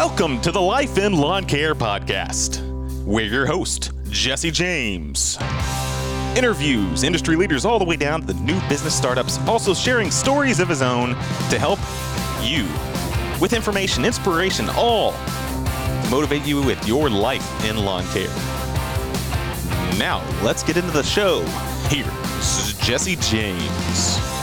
Welcome 0.00 0.40
to 0.42 0.52
the 0.52 0.60
Life 0.60 0.96
in 0.96 1.12
Lawn 1.12 1.44
Care 1.44 1.74
podcast. 1.74 2.62
We're 3.04 3.26
your 3.26 3.46
host, 3.46 3.90
Jesse 4.10 4.52
James. 4.52 5.36
Interviews 6.36 7.02
industry 7.02 7.34
leaders 7.34 7.64
all 7.64 7.80
the 7.80 7.84
way 7.84 7.96
down 7.96 8.20
to 8.20 8.28
the 8.28 8.34
new 8.34 8.60
business 8.68 8.94
startups, 8.94 9.38
also 9.48 9.74
sharing 9.74 10.12
stories 10.12 10.60
of 10.60 10.68
his 10.68 10.82
own 10.82 11.08
to 11.50 11.58
help 11.58 11.80
you 12.40 12.62
with 13.40 13.52
information, 13.52 14.04
inspiration, 14.04 14.68
all 14.76 15.10
to 15.10 16.08
motivate 16.12 16.46
you 16.46 16.62
with 16.62 16.86
your 16.86 17.10
life 17.10 17.64
in 17.64 17.78
lawn 17.78 18.04
care. 18.12 18.28
Now, 19.98 20.24
let's 20.44 20.62
get 20.62 20.76
into 20.76 20.92
the 20.92 21.02
show. 21.02 21.42
Here's 21.88 22.78
Jesse 22.78 23.16
James. 23.16 24.37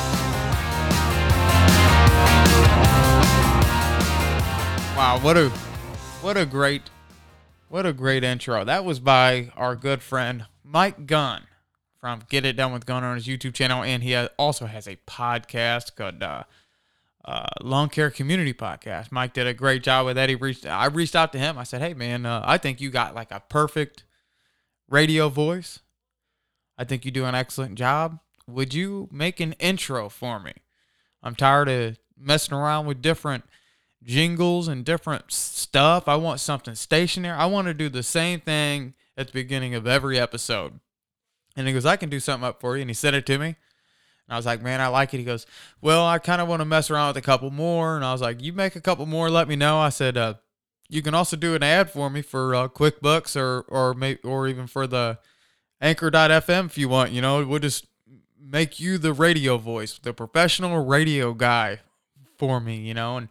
Wow, 4.95 5.19
what 5.19 5.35
a 5.35 5.49
what 6.21 6.37
a 6.37 6.45
great 6.45 6.83
what 7.67 7.85
a 7.85 7.91
great 7.91 8.23
intro. 8.23 8.63
That 8.63 8.85
was 8.85 9.01
by 9.01 9.51
our 9.57 9.75
good 9.75 10.01
friend 10.01 10.45
Mike 10.63 11.05
Gunn 11.05 11.41
from 11.99 12.21
Get 12.29 12.45
It 12.45 12.55
Done 12.55 12.71
with 12.71 12.85
Gunn 12.85 13.03
on 13.03 13.15
his 13.15 13.27
YouTube 13.27 13.53
channel, 13.53 13.83
and 13.83 14.01
he 14.01 14.15
also 14.15 14.67
has 14.67 14.87
a 14.87 14.95
podcast 15.05 15.97
called 15.97 16.23
uh, 16.23 16.43
uh, 17.25 17.47
Lawn 17.61 17.89
Care 17.89 18.09
Community 18.09 18.53
Podcast. 18.53 19.11
Mike 19.11 19.33
did 19.33 19.47
a 19.47 19.53
great 19.53 19.83
job 19.83 20.05
with 20.05 20.15
that. 20.15 20.29
He 20.29 20.35
reached 20.35 20.65
I 20.65 20.85
reached 20.85 21.13
out 21.13 21.33
to 21.33 21.39
him. 21.39 21.57
I 21.57 21.63
said, 21.65 21.81
"Hey 21.81 21.93
man, 21.93 22.25
uh, 22.25 22.41
I 22.45 22.57
think 22.57 22.79
you 22.79 22.89
got 22.89 23.13
like 23.13 23.31
a 23.31 23.43
perfect 23.49 24.05
radio 24.87 25.27
voice. 25.27 25.79
I 26.77 26.85
think 26.85 27.03
you 27.03 27.11
do 27.11 27.25
an 27.25 27.35
excellent 27.35 27.75
job. 27.75 28.19
Would 28.47 28.73
you 28.73 29.09
make 29.11 29.41
an 29.41 29.53
intro 29.59 30.07
for 30.07 30.39
me? 30.39 30.53
I'm 31.21 31.35
tired 31.35 31.67
of 31.67 31.99
messing 32.17 32.55
around 32.55 32.85
with 32.85 33.01
different." 33.01 33.43
Jingles 34.05 34.67
and 34.67 34.85
different 34.85 35.31
stuff. 35.31 36.07
I 36.07 36.15
want 36.15 36.39
something 36.39 36.75
stationary. 36.75 37.37
I 37.37 37.47
want 37.47 37.67
to 37.67 37.73
do 37.73 37.89
the 37.89 38.03
same 38.03 38.39
thing 38.39 38.93
at 39.17 39.27
the 39.27 39.33
beginning 39.33 39.75
of 39.75 39.87
every 39.87 40.19
episode. 40.19 40.79
And 41.55 41.67
he 41.67 41.73
goes, 41.73 41.85
I 41.85 41.95
can 41.95 42.09
do 42.09 42.19
something 42.19 42.47
up 42.47 42.61
for 42.61 42.75
you. 42.75 42.81
And 42.81 42.89
he 42.89 42.93
sent 42.93 43.15
it 43.15 43.25
to 43.27 43.37
me. 43.37 43.47
And 43.47 44.33
I 44.33 44.37
was 44.37 44.45
like, 44.45 44.61
man, 44.61 44.81
I 44.81 44.87
like 44.87 45.13
it. 45.13 45.17
He 45.19 45.23
goes, 45.23 45.45
well, 45.81 46.05
I 46.05 46.19
kind 46.19 46.41
of 46.41 46.47
want 46.47 46.61
to 46.61 46.65
mess 46.65 46.89
around 46.89 47.09
with 47.09 47.17
a 47.17 47.21
couple 47.21 47.51
more. 47.51 47.95
And 47.95 48.03
I 48.03 48.11
was 48.11 48.21
like, 48.21 48.41
you 48.41 48.53
make 48.53 48.75
a 48.75 48.81
couple 48.81 49.05
more, 49.05 49.29
let 49.29 49.47
me 49.47 49.55
know. 49.55 49.77
I 49.77 49.89
said, 49.89 50.17
uh, 50.17 50.35
you 50.89 51.01
can 51.01 51.13
also 51.15 51.35
do 51.35 51.55
an 51.55 51.63
ad 51.63 51.89
for 51.89 52.09
me 52.09 52.21
for 52.21 52.53
uh, 52.53 52.67
QuickBooks 52.67 53.39
or 53.39 53.61
or 53.67 53.93
may, 53.93 54.17
or 54.23 54.47
even 54.47 54.67
for 54.67 54.85
the 54.85 55.17
Anchor.fm 55.81 56.65
if 56.65 56.77
you 56.77 56.89
want. 56.89 57.11
You 57.11 57.21
know, 57.21 57.43
we'll 57.45 57.59
just 57.59 57.87
make 58.39 58.79
you 58.79 58.97
the 58.97 59.13
radio 59.13 59.57
voice, 59.57 59.97
the 59.97 60.13
professional 60.13 60.85
radio 60.85 61.33
guy 61.33 61.79
for 62.37 62.59
me. 62.59 62.77
You 62.77 62.93
know, 62.93 63.17
and 63.17 63.29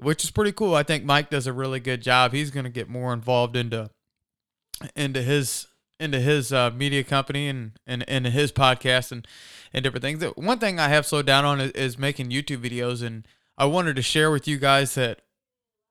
which 0.00 0.24
is 0.24 0.30
pretty 0.30 0.52
cool. 0.52 0.74
I 0.74 0.82
think 0.82 1.04
Mike 1.04 1.30
does 1.30 1.46
a 1.46 1.52
really 1.52 1.80
good 1.80 2.02
job. 2.02 2.32
He's 2.32 2.50
going 2.50 2.64
to 2.64 2.70
get 2.70 2.88
more 2.88 3.12
involved 3.12 3.56
into 3.56 3.90
into 4.96 5.22
his 5.22 5.66
into 5.98 6.18
his 6.18 6.52
uh, 6.52 6.70
media 6.70 7.04
company 7.04 7.46
and 7.48 7.72
and 7.86 8.02
into 8.04 8.30
his 8.30 8.50
podcast 8.50 9.12
and 9.12 9.26
and 9.72 9.84
different 9.84 10.02
things. 10.02 10.24
One 10.36 10.58
thing 10.58 10.80
I 10.80 10.88
have 10.88 11.06
slowed 11.06 11.26
down 11.26 11.44
on 11.44 11.60
is, 11.60 11.70
is 11.72 11.98
making 11.98 12.30
YouTube 12.30 12.66
videos, 12.66 13.02
and 13.02 13.26
I 13.58 13.66
wanted 13.66 13.96
to 13.96 14.02
share 14.02 14.30
with 14.30 14.48
you 14.48 14.58
guys 14.58 14.94
that 14.94 15.20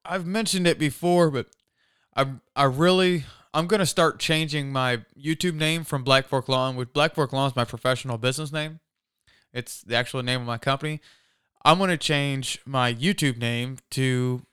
I've 0.03 0.25
mentioned 0.25 0.67
it 0.67 0.79
before, 0.79 1.29
but 1.29 1.47
I 2.15 2.27
I 2.55 2.63
really 2.63 3.25
I'm 3.53 3.67
gonna 3.67 3.85
start 3.85 4.19
changing 4.19 4.71
my 4.71 5.01
YouTube 5.17 5.55
name 5.55 5.83
from 5.83 6.03
Black 6.03 6.27
Fork 6.27 6.49
Lawn. 6.49 6.75
With 6.75 6.93
Black 6.93 7.13
Fork 7.13 7.31
Lawn 7.31 7.49
is 7.49 7.55
my 7.55 7.65
professional 7.65 8.17
business 8.17 8.51
name. 8.51 8.79
It's 9.53 9.81
the 9.81 9.95
actual 9.95 10.23
name 10.23 10.41
of 10.41 10.47
my 10.47 10.57
company. 10.57 11.01
I'm 11.63 11.77
going 11.77 11.89
to 11.89 11.97
change 11.97 12.59
my 12.65 12.93
YouTube 12.93 13.37
name 13.37 13.77
to 13.91 14.45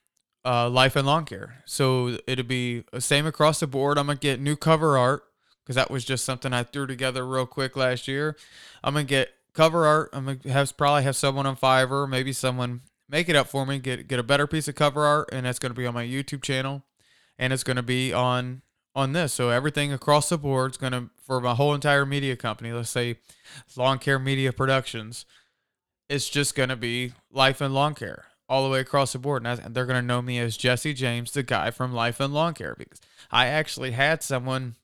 uh, 0.45 0.69
Life 0.69 0.97
and 0.97 1.07
Lawn 1.07 1.25
Care. 1.25 1.62
So 1.65 2.19
it'll 2.27 2.44
be 2.44 2.84
the 2.93 3.00
same 3.00 3.27
across 3.27 3.61
the 3.61 3.67
board. 3.67 3.99
I'm 3.99 4.06
going 4.06 4.19
to 4.19 4.22
get 4.22 4.41
new 4.41 4.56
cover 4.56 4.97
art 4.99 5.25
because 5.62 5.77
that 5.77 5.91
was 5.91 6.05
just 6.05 6.25
something 6.25 6.53
I 6.53 6.62
threw 6.62 6.87
together 6.87 7.27
real 7.27 7.47
quick 7.47 7.77
last 7.77 8.06
year. 8.06 8.37
I'm 8.83 8.95
going 8.95 9.06
to 9.06 9.11
get 9.11 9.31
cover 9.53 9.87
art. 9.87 10.11
I'm 10.12 10.25
going 10.27 10.39
to 10.41 10.53
have 10.53 10.77
probably 10.77 11.03
have 11.03 11.16
someone 11.16 11.47
on 11.47 11.56
Fiverr, 11.56 12.09
maybe 12.09 12.33
someone 12.33 12.83
make 13.09 13.28
it 13.28 13.37
up 13.37 13.49
for 13.49 13.66
me, 13.66 13.78
get 13.78 14.06
get 14.09 14.19
a 14.19 14.25
better 14.25 14.47
piece 14.47 14.69
of 14.69 14.75
cover 14.75 15.05
art, 15.05 15.28
and 15.33 15.47
that's 15.47 15.59
going 15.59 15.71
to 15.72 15.78
be 15.78 15.87
on 15.87 15.95
my 15.95 16.05
YouTube 16.05 16.43
channel, 16.43 16.84
and 17.39 17.53
it's 17.53 17.65
going 17.65 17.77
to 17.77 17.83
be 17.83 18.12
on 18.12 18.62
on 18.95 19.12
this. 19.12 19.33
So 19.33 19.50
everything 19.50 19.93
across 19.93 20.28
the 20.28 20.39
board 20.39 20.72
is 20.72 20.77
going 20.77 20.93
to 20.93 21.11
for 21.22 21.41
my 21.41 21.55
whole 21.55 21.75
entire 21.75 22.06
media 22.06 22.37
company. 22.37 22.72
Let's 22.72 22.91
say 22.91 23.16
Lawn 23.77 23.99
Care 23.99 24.19
Media 24.19 24.53
Productions 24.53 25.25
it's 26.09 26.28
just 26.28 26.55
going 26.55 26.69
to 26.69 26.77
be 26.77 27.12
life 27.33 27.61
and 27.61 27.75
lawn 27.75 27.94
care 27.94 28.27
all 28.49 28.65
the 28.65 28.71
way 28.71 28.81
across 28.81 29.12
the 29.12 29.19
board. 29.19 29.47
And 29.47 29.75
they're 29.75 29.87
going 29.87 30.00
to 30.00 30.06
know 30.06 30.22
me 30.22 30.39
as 30.39 30.56
Jesse 30.56 30.94
James, 30.94 31.33
the 31.33 31.43
guy 31.43 31.71
from 31.71 31.93
Life 31.93 32.21
and 32.21 32.33
Lawn 32.33 32.55
Care, 32.55 32.75
because 32.78 33.00
I 33.31 33.47
actually 33.47 33.93
had 33.93 34.22
someone 34.22 34.77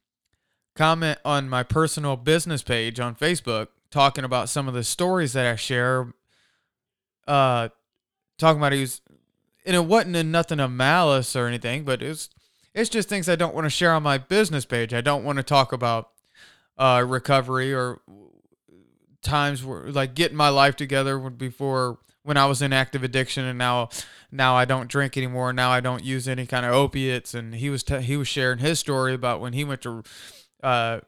comment 0.74 1.18
on 1.24 1.48
my 1.48 1.62
personal 1.62 2.16
business 2.16 2.62
page 2.62 2.98
on 2.98 3.14
Facebook 3.14 3.68
talking 3.90 4.24
about 4.24 4.48
some 4.48 4.68
of 4.68 4.74
the 4.74 4.84
stories 4.84 5.34
that 5.34 5.46
I 5.46 5.56
share. 5.56 6.12
Uh, 7.26 7.68
talking 8.38 8.60
about 8.60 8.72
he 8.72 8.86
and 9.64 9.76
it 9.76 9.84
wasn't 9.84 10.16
in 10.16 10.32
nothing 10.32 10.58
of 10.58 10.72
malice 10.72 11.36
or 11.36 11.46
anything, 11.46 11.84
but 11.84 12.02
it's 12.02 12.28
it's 12.74 12.90
just 12.90 13.08
things 13.08 13.28
I 13.28 13.36
don't 13.36 13.54
want 13.54 13.66
to 13.66 13.70
share 13.70 13.92
on 13.92 14.02
my 14.02 14.18
business 14.18 14.64
page. 14.64 14.92
I 14.92 15.02
don't 15.02 15.24
want 15.24 15.36
to 15.36 15.42
talk 15.42 15.72
about 15.72 16.10
uh, 16.78 17.04
recovery 17.06 17.72
or 17.72 18.00
times 19.22 19.64
where 19.64 19.90
like 19.90 20.14
getting 20.14 20.36
my 20.36 20.48
life 20.48 20.76
together 20.76 21.18
before 21.18 21.98
when 22.24 22.36
I 22.36 22.46
was 22.46 22.62
in 22.62 22.72
active 22.72 23.02
addiction 23.02 23.44
and 23.44 23.58
now 23.58 23.88
now 24.30 24.54
I 24.54 24.64
don't 24.64 24.88
drink 24.88 25.16
anymore. 25.16 25.52
Now 25.52 25.70
I 25.70 25.80
don't 25.80 26.04
use 26.04 26.26
any 26.26 26.46
kind 26.46 26.64
of 26.64 26.72
opiates. 26.72 27.34
And 27.34 27.54
he 27.54 27.70
was 27.70 27.82
t- 27.82 28.00
he 28.00 28.16
was 28.16 28.28
sharing 28.28 28.58
his 28.58 28.78
story 28.78 29.14
about 29.14 29.40
when 29.40 29.52
he 29.52 29.64
went 29.64 29.82
to 29.82 30.02
uh, 30.62 31.00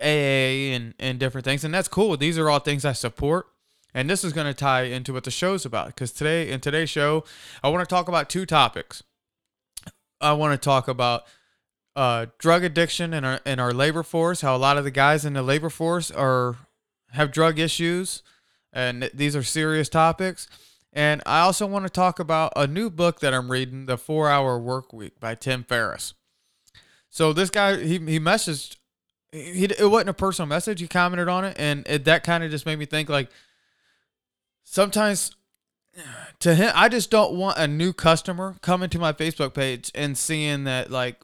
AA 0.00 0.72
and 0.74 0.94
and 0.98 1.18
different 1.18 1.44
things. 1.44 1.64
And 1.64 1.74
that's 1.74 1.88
cool. 1.88 2.16
These 2.16 2.38
are 2.38 2.48
all 2.48 2.60
things 2.60 2.84
I 2.84 2.92
support. 2.92 3.46
And 3.92 4.10
this 4.10 4.24
is 4.24 4.32
going 4.32 4.48
to 4.48 4.54
tie 4.54 4.82
into 4.82 5.12
what 5.12 5.22
the 5.22 5.30
show's 5.30 5.64
about. 5.64 5.88
Because 5.88 6.10
today 6.10 6.50
in 6.50 6.60
today's 6.60 6.90
show 6.90 7.24
I 7.62 7.68
want 7.68 7.86
to 7.86 7.92
talk 7.92 8.08
about 8.08 8.30
two 8.30 8.46
topics. 8.46 9.02
I 10.20 10.32
want 10.32 10.60
to 10.60 10.64
talk 10.64 10.88
about 10.88 11.24
uh, 11.94 12.26
drug 12.38 12.64
addiction 12.64 13.12
in 13.12 13.24
our 13.24 13.40
in 13.44 13.60
our 13.60 13.72
labor 13.72 14.02
force 14.02 14.40
how 14.40 14.56
a 14.56 14.58
lot 14.58 14.78
of 14.78 14.84
the 14.84 14.90
guys 14.90 15.24
in 15.24 15.34
the 15.34 15.42
labor 15.42 15.70
force 15.70 16.10
are 16.10 16.56
have 17.14 17.32
drug 17.32 17.58
issues, 17.58 18.22
and 18.72 19.10
these 19.14 19.34
are 19.34 19.42
serious 19.42 19.88
topics. 19.88 20.48
And 20.92 21.22
I 21.26 21.40
also 21.40 21.66
want 21.66 21.84
to 21.84 21.90
talk 21.90 22.20
about 22.20 22.52
a 22.54 22.66
new 22.66 22.88
book 22.88 23.20
that 23.20 23.34
I'm 23.34 23.50
reading, 23.50 23.86
The 23.86 23.98
Four 23.98 24.30
Hour 24.30 24.58
Work 24.58 24.92
Week 24.92 25.18
by 25.18 25.34
Tim 25.34 25.64
Ferriss. 25.64 26.14
So 27.10 27.32
this 27.32 27.50
guy, 27.50 27.78
he, 27.78 27.98
he 27.98 28.20
messaged, 28.20 28.76
he, 29.32 29.64
it 29.64 29.90
wasn't 29.90 30.10
a 30.10 30.14
personal 30.14 30.48
message. 30.48 30.80
He 30.80 30.86
commented 30.86 31.28
on 31.28 31.44
it, 31.44 31.56
and 31.58 31.84
it, 31.88 32.04
that 32.04 32.22
kind 32.22 32.44
of 32.44 32.50
just 32.50 32.66
made 32.66 32.78
me 32.78 32.86
think 32.86 33.08
like 33.08 33.28
sometimes 34.62 35.34
to 36.40 36.54
him, 36.54 36.72
I 36.74 36.88
just 36.88 37.10
don't 37.10 37.36
want 37.36 37.58
a 37.58 37.68
new 37.68 37.92
customer 37.92 38.56
coming 38.60 38.90
to 38.90 38.98
my 38.98 39.12
Facebook 39.12 39.54
page 39.54 39.90
and 39.94 40.18
seeing 40.18 40.64
that 40.64 40.90
like 40.90 41.20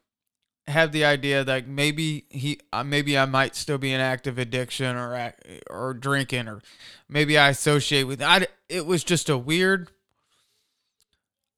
have 0.70 0.92
the 0.92 1.04
idea 1.04 1.44
that 1.44 1.68
maybe 1.68 2.24
he 2.28 2.60
uh, 2.72 2.84
maybe 2.84 3.18
I 3.18 3.26
might 3.26 3.54
still 3.54 3.78
be 3.78 3.92
in 3.92 4.00
active 4.00 4.38
addiction 4.38 4.96
or 4.96 5.34
or 5.68 5.94
drinking 5.94 6.48
or 6.48 6.62
maybe 7.08 7.36
I 7.38 7.48
associate 7.48 8.04
with 8.04 8.22
I 8.22 8.46
it 8.68 8.86
was 8.86 9.04
just 9.04 9.28
a 9.28 9.38
weird 9.38 9.90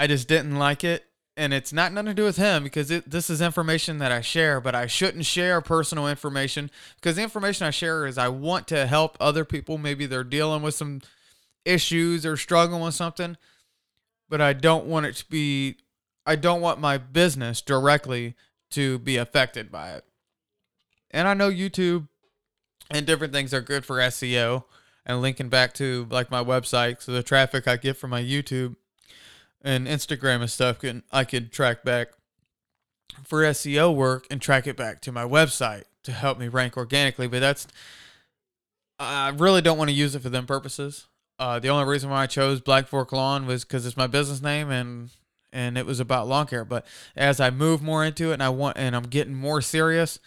I 0.00 0.06
just 0.06 0.26
didn't 0.26 0.56
like 0.58 0.82
it. 0.82 1.04
And 1.34 1.54
it's 1.54 1.72
not 1.72 1.92
nothing 1.92 2.08
to 2.08 2.14
do 2.14 2.24
with 2.24 2.36
him 2.36 2.62
because 2.62 2.90
it, 2.90 3.08
this 3.10 3.30
is 3.30 3.40
information 3.40 3.98
that 3.98 4.12
I 4.12 4.20
share 4.20 4.60
but 4.60 4.74
I 4.74 4.86
shouldn't 4.86 5.24
share 5.24 5.60
personal 5.60 6.06
information 6.08 6.70
because 6.96 7.16
the 7.16 7.22
information 7.22 7.66
I 7.66 7.70
share 7.70 8.06
is 8.06 8.18
I 8.18 8.28
want 8.28 8.68
to 8.68 8.86
help 8.86 9.16
other 9.18 9.44
people. 9.44 9.78
Maybe 9.78 10.04
they're 10.04 10.24
dealing 10.24 10.60
with 10.62 10.74
some 10.74 11.00
issues 11.64 12.26
or 12.26 12.36
struggling 12.36 12.82
with 12.82 12.94
something 12.94 13.36
but 14.28 14.40
I 14.40 14.54
don't 14.54 14.86
want 14.86 15.06
it 15.06 15.16
to 15.16 15.28
be 15.28 15.76
I 16.24 16.36
don't 16.36 16.60
want 16.60 16.80
my 16.80 16.96
business 16.98 17.60
directly 17.60 18.34
to 18.72 18.98
be 18.98 19.16
affected 19.16 19.70
by 19.70 19.92
it. 19.92 20.04
And 21.10 21.28
I 21.28 21.34
know 21.34 21.50
YouTube 21.50 22.08
and 22.90 23.06
different 23.06 23.32
things 23.32 23.52
are 23.52 23.60
good 23.60 23.84
for 23.84 23.96
SEO 23.96 24.64
and 25.04 25.20
linking 25.20 25.48
back 25.48 25.74
to 25.74 26.06
like 26.10 26.30
my 26.30 26.42
website. 26.42 27.02
So 27.02 27.12
the 27.12 27.22
traffic 27.22 27.66
I 27.68 27.76
get 27.76 27.96
from 27.96 28.10
my 28.10 28.22
YouTube 28.22 28.76
and 29.62 29.86
Instagram 29.86 30.40
and 30.40 30.50
stuff 30.50 30.80
can 30.80 31.02
I 31.12 31.24
could 31.24 31.52
track 31.52 31.84
back 31.84 32.08
for 33.24 33.42
SEO 33.42 33.94
work 33.94 34.26
and 34.30 34.40
track 34.40 34.66
it 34.66 34.76
back 34.76 35.00
to 35.02 35.12
my 35.12 35.24
website 35.24 35.84
to 36.04 36.12
help 36.12 36.38
me 36.38 36.48
rank 36.48 36.76
organically. 36.76 37.28
But 37.28 37.40
that's 37.40 37.66
I 38.98 39.30
really 39.30 39.62
don't 39.62 39.78
want 39.78 39.90
to 39.90 39.96
use 39.96 40.14
it 40.14 40.22
for 40.22 40.28
them 40.28 40.46
purposes. 40.46 41.06
Uh, 41.38 41.58
the 41.58 41.68
only 41.68 41.86
reason 41.86 42.08
why 42.08 42.22
I 42.22 42.26
chose 42.26 42.60
Black 42.60 42.86
Fork 42.86 43.10
Lawn 43.10 43.46
was 43.46 43.64
because 43.64 43.84
it's 43.84 43.96
my 43.96 44.06
business 44.06 44.40
name 44.40 44.70
and 44.70 45.10
and 45.52 45.76
it 45.76 45.86
was 45.86 46.00
about 46.00 46.28
lawn 46.28 46.46
care. 46.46 46.64
But 46.64 46.86
as 47.16 47.40
I 47.40 47.50
move 47.50 47.82
more 47.82 48.04
into 48.04 48.30
it 48.30 48.34
and 48.34 48.42
I 48.42 48.48
want 48.48 48.78
and 48.78 48.96
I'm 48.96 49.04
getting 49.04 49.34
more 49.34 49.60
serious, 49.60 50.18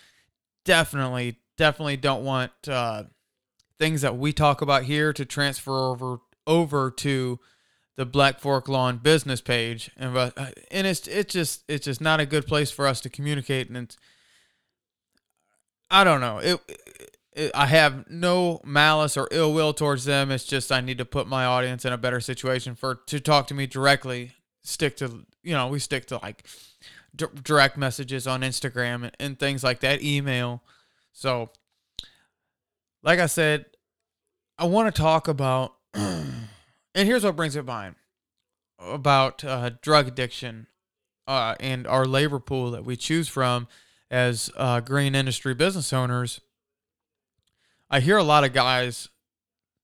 definitely, 0.64 1.38
definitely 1.58 1.98
don't 1.98 2.24
want 2.24 2.52
uh, 2.68 3.04
things 3.80 4.02
that 4.02 4.18
we 4.18 4.34
talk 4.34 4.62
about 4.62 4.84
here 4.84 5.14
to 5.14 5.26
transfer 5.26 5.78
over 5.78 6.20
over 6.48 6.92
to 6.92 7.40
the 7.96 8.06
Black 8.06 8.40
Fork 8.40 8.68
Lawn 8.68 8.98
business 8.98 9.42
page, 9.42 9.90
and 9.98 10.16
uh, 10.16 10.32
and 10.70 10.86
it's 10.86 11.08
it's 11.08 11.34
just 11.34 11.64
it's 11.68 11.86
just 11.86 12.02
not 12.02 12.20
a 12.20 12.26
good 12.26 12.46
place 12.46 12.72
for 12.72 12.88
us 12.88 13.00
to 13.02 13.10
communicate, 13.10 13.68
and 13.68 13.78
it's 13.78 13.98
I 15.90 16.04
don't 16.04 16.20
know 16.20 16.40
it, 16.40 16.60
it. 17.34 17.52
I 17.56 17.68
have 17.68 18.10
no 18.10 18.60
malice 18.66 19.16
or 19.16 19.28
ill 19.32 19.54
will 19.54 19.74
towards 19.74 20.06
them. 20.06 20.30
It's 20.30 20.44
just 20.44 20.72
I 20.72 20.82
need 20.82 20.98
to 20.98 21.06
put 21.06 21.28
my 21.28 21.46
audience 21.46 21.86
in 21.86 21.94
a 21.94 21.98
better 21.98 22.20
situation 22.20 22.76
for 22.76 22.96
to 23.08 23.20
talk 23.20 23.48
to 23.48 23.54
me 23.54 23.66
directly. 23.66 24.34
Stick 24.68 24.98
to 24.98 25.26
you 25.44 25.54
know 25.54 25.68
we 25.68 25.80
stick 25.80 26.08
to 26.08 26.18
like 26.18 26.46
d- 27.16 27.26
direct 27.44 27.78
messages 27.78 28.28
on 28.28 28.42
Instagram 28.42 29.04
and, 29.04 29.12
and 29.20 29.40
things 29.40 29.64
like 29.64 29.80
that, 29.82 30.02
email. 30.04 30.64
So, 31.14 31.52
like 33.04 33.20
I 33.20 33.28
said, 33.28 33.66
I 34.58 34.66
want 34.66 34.94
to 34.94 35.02
talk 35.02 35.28
about, 35.28 35.76
and 35.94 36.48
here's 36.94 37.24
what 37.24 37.36
brings 37.36 37.56
it 37.56 37.66
mind 37.66 37.96
about 38.80 39.44
uh, 39.44 39.72
drug 39.82 40.08
addiction 40.08 40.68
uh, 41.28 41.56
and 41.60 41.88
our 41.88 42.06
labor 42.06 42.40
pool 42.40 42.72
that 42.72 42.86
we 42.86 42.96
choose 42.96 43.28
from 43.28 43.68
as 44.12 44.52
uh, 44.58 44.80
green 44.80 45.16
industry 45.16 45.54
business 45.54 45.94
owners. 45.94 46.42
I 47.90 48.00
hear 48.00 48.18
a 48.18 48.24
lot 48.24 48.44
of 48.44 48.54
guys 48.54 49.10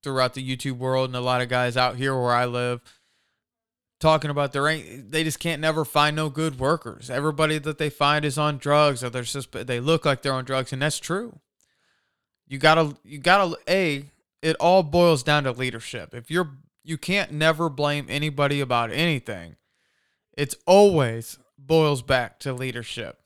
throughout 0.04 0.34
the 0.34 0.58
YouTube 0.58 0.78
world 0.78 1.10
and 1.10 1.16
a 1.16 1.22
lot 1.22 1.42
of 1.42 1.50
guys 1.50 1.78
out 1.78 1.96
here 1.96 2.20
where 2.20 2.34
I 2.34 2.46
live 2.46 2.82
talking 4.02 4.32
about 4.32 4.52
there 4.52 4.68
ain't 4.68 5.12
they 5.12 5.24
just 5.24 5.40
can't 5.40 5.62
never 5.62 5.86
find 5.86 6.16
no 6.16 6.30
good 6.30 6.60
workers. 6.60 7.10
Everybody 7.10 7.60
that 7.60 7.78
they 7.78 7.90
find 7.90 8.26
is 8.26 8.38
on 8.38 8.58
drugs 8.58 9.04
or 9.04 9.10
they're 9.10 9.22
just 9.22 9.52
they 9.52 9.80
look 9.80 10.04
like 10.04 10.22
they're 10.22 10.34
on 10.34 10.44
drugs 10.44 10.74
and 10.74 10.82
that's 10.82 11.00
true. 11.00 11.40
You 12.48 12.58
got 12.58 12.76
to 12.76 12.98
you 13.04 13.20
got 13.20 13.46
to 13.46 13.58
a 13.70 14.06
it 14.42 14.56
all 14.60 14.84
boils 14.84 15.24
down 15.24 15.44
to 15.46 15.52
leadership. 15.52 16.14
If 16.14 16.30
you're 16.30 16.50
you 16.84 16.98
can't 16.98 17.32
never 17.32 17.70
blame 17.70 18.08
anybody 18.10 18.60
about 18.60 18.92
anything. 18.92 19.56
It's 20.36 20.56
always 20.66 21.38
boils 21.58 22.02
back 22.02 22.40
to 22.40 22.54
leadership 22.54 23.20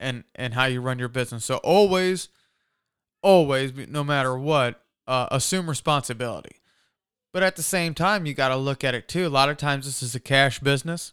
and 0.00 0.24
and 0.34 0.54
how 0.54 0.64
you 0.64 0.80
run 0.80 0.98
your 0.98 1.08
business. 1.08 1.44
So 1.44 1.58
always 1.58 2.28
always 3.22 3.72
no 3.88 4.02
matter 4.02 4.36
what 4.38 4.80
uh, 5.06 5.28
assume 5.30 5.68
responsibility 5.68 6.57
but 7.38 7.46
at 7.46 7.54
the 7.54 7.62
same 7.62 7.94
time, 7.94 8.26
you 8.26 8.34
got 8.34 8.48
to 8.48 8.56
look 8.56 8.82
at 8.82 8.96
it 8.96 9.06
too. 9.06 9.24
A 9.24 9.28
lot 9.28 9.48
of 9.48 9.56
times, 9.56 9.86
this 9.86 10.02
is 10.02 10.12
a 10.12 10.18
cash 10.18 10.58
business. 10.58 11.12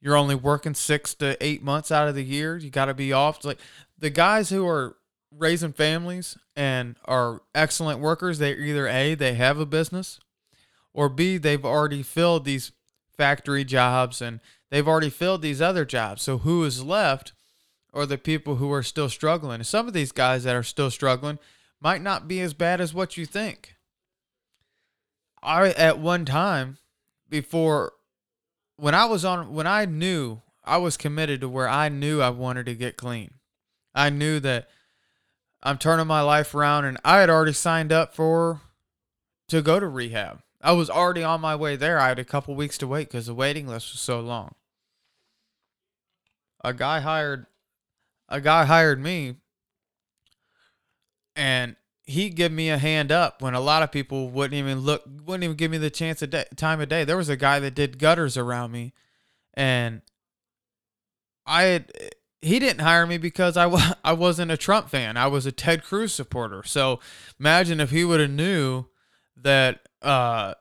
You're 0.00 0.16
only 0.16 0.34
working 0.34 0.74
six 0.74 1.14
to 1.14 1.36
eight 1.40 1.62
months 1.62 1.92
out 1.92 2.08
of 2.08 2.16
the 2.16 2.24
year. 2.24 2.56
You 2.56 2.70
got 2.70 2.86
to 2.86 2.94
be 2.94 3.12
off. 3.12 3.36
It's 3.36 3.44
like 3.44 3.60
the 3.96 4.10
guys 4.10 4.50
who 4.50 4.66
are 4.66 4.96
raising 5.30 5.72
families 5.72 6.36
and 6.56 6.96
are 7.04 7.42
excellent 7.54 8.00
workers, 8.00 8.40
they 8.40 8.52
either 8.52 8.88
A, 8.88 9.14
they 9.14 9.34
have 9.34 9.60
a 9.60 9.64
business, 9.64 10.18
or 10.92 11.08
B, 11.08 11.36
they've 11.36 11.64
already 11.64 12.02
filled 12.02 12.44
these 12.44 12.72
factory 13.16 13.62
jobs 13.62 14.20
and 14.20 14.40
they've 14.70 14.88
already 14.88 15.08
filled 15.08 15.42
these 15.42 15.62
other 15.62 15.84
jobs. 15.84 16.20
So 16.20 16.38
who 16.38 16.64
is 16.64 16.82
left 16.82 17.32
are 17.94 18.06
the 18.06 18.18
people 18.18 18.56
who 18.56 18.72
are 18.72 18.82
still 18.82 19.08
struggling. 19.08 19.62
Some 19.62 19.86
of 19.86 19.94
these 19.94 20.10
guys 20.10 20.42
that 20.42 20.56
are 20.56 20.64
still 20.64 20.90
struggling 20.90 21.38
might 21.80 22.02
not 22.02 22.26
be 22.26 22.40
as 22.40 22.54
bad 22.54 22.80
as 22.80 22.92
what 22.92 23.16
you 23.16 23.24
think. 23.24 23.76
I 25.42 25.70
at 25.70 25.98
one 25.98 26.24
time 26.24 26.78
before 27.28 27.92
when 28.76 28.94
I 28.94 29.04
was 29.06 29.24
on 29.24 29.52
when 29.52 29.66
I 29.66 29.84
knew 29.84 30.42
I 30.64 30.78
was 30.78 30.96
committed 30.96 31.40
to 31.40 31.48
where 31.48 31.68
I 31.68 31.88
knew 31.88 32.20
I 32.20 32.30
wanted 32.30 32.66
to 32.66 32.74
get 32.74 32.96
clean. 32.96 33.34
I 33.94 34.10
knew 34.10 34.40
that 34.40 34.68
I'm 35.62 35.78
turning 35.78 36.06
my 36.06 36.20
life 36.20 36.54
around 36.54 36.84
and 36.84 36.98
I 37.04 37.18
had 37.18 37.30
already 37.30 37.52
signed 37.52 37.92
up 37.92 38.14
for 38.14 38.60
to 39.48 39.62
go 39.62 39.80
to 39.80 39.88
rehab. 39.88 40.40
I 40.60 40.72
was 40.72 40.90
already 40.90 41.22
on 41.22 41.40
my 41.40 41.56
way 41.56 41.76
there. 41.76 41.98
I 41.98 42.08
had 42.08 42.18
a 42.18 42.24
couple 42.24 42.54
weeks 42.54 42.78
to 42.78 42.86
wait 42.86 43.10
cuz 43.10 43.26
the 43.26 43.34
waiting 43.34 43.66
list 43.66 43.92
was 43.92 44.00
so 44.00 44.20
long. 44.20 44.54
A 46.64 46.72
guy 46.72 47.00
hired 47.00 47.46
a 48.28 48.40
guy 48.40 48.66
hired 48.66 49.00
me 49.00 49.36
and 51.34 51.76
he 52.08 52.30
give 52.30 52.50
me 52.50 52.70
a 52.70 52.78
hand 52.78 53.12
up 53.12 53.42
when 53.42 53.52
a 53.52 53.60
lot 53.60 53.82
of 53.82 53.92
people 53.92 54.30
wouldn't 54.30 54.54
even 54.54 54.78
look, 54.80 55.04
wouldn't 55.26 55.44
even 55.44 55.56
give 55.56 55.70
me 55.70 55.76
the 55.76 55.90
chance 55.90 56.22
of 56.22 56.30
day, 56.30 56.46
time 56.56 56.80
of 56.80 56.88
day. 56.88 57.04
There 57.04 57.18
was 57.18 57.28
a 57.28 57.36
guy 57.36 57.58
that 57.58 57.74
did 57.74 57.98
gutters 57.98 58.38
around 58.38 58.72
me, 58.72 58.94
and 59.52 60.00
I 61.44 61.64
had, 61.64 61.92
he 62.40 62.58
didn't 62.58 62.80
hire 62.80 63.06
me 63.06 63.18
because 63.18 63.58
I 63.58 63.66
I 64.04 64.14
wasn't 64.14 64.50
a 64.50 64.56
Trump 64.56 64.88
fan. 64.88 65.18
I 65.18 65.26
was 65.26 65.44
a 65.44 65.52
Ted 65.52 65.84
Cruz 65.84 66.14
supporter. 66.14 66.62
So 66.64 66.98
imagine 67.38 67.78
if 67.78 67.90
he 67.90 68.04
would 68.04 68.20
have 68.20 68.30
knew 68.30 68.86
that 69.36 69.80
uh, 70.00 70.54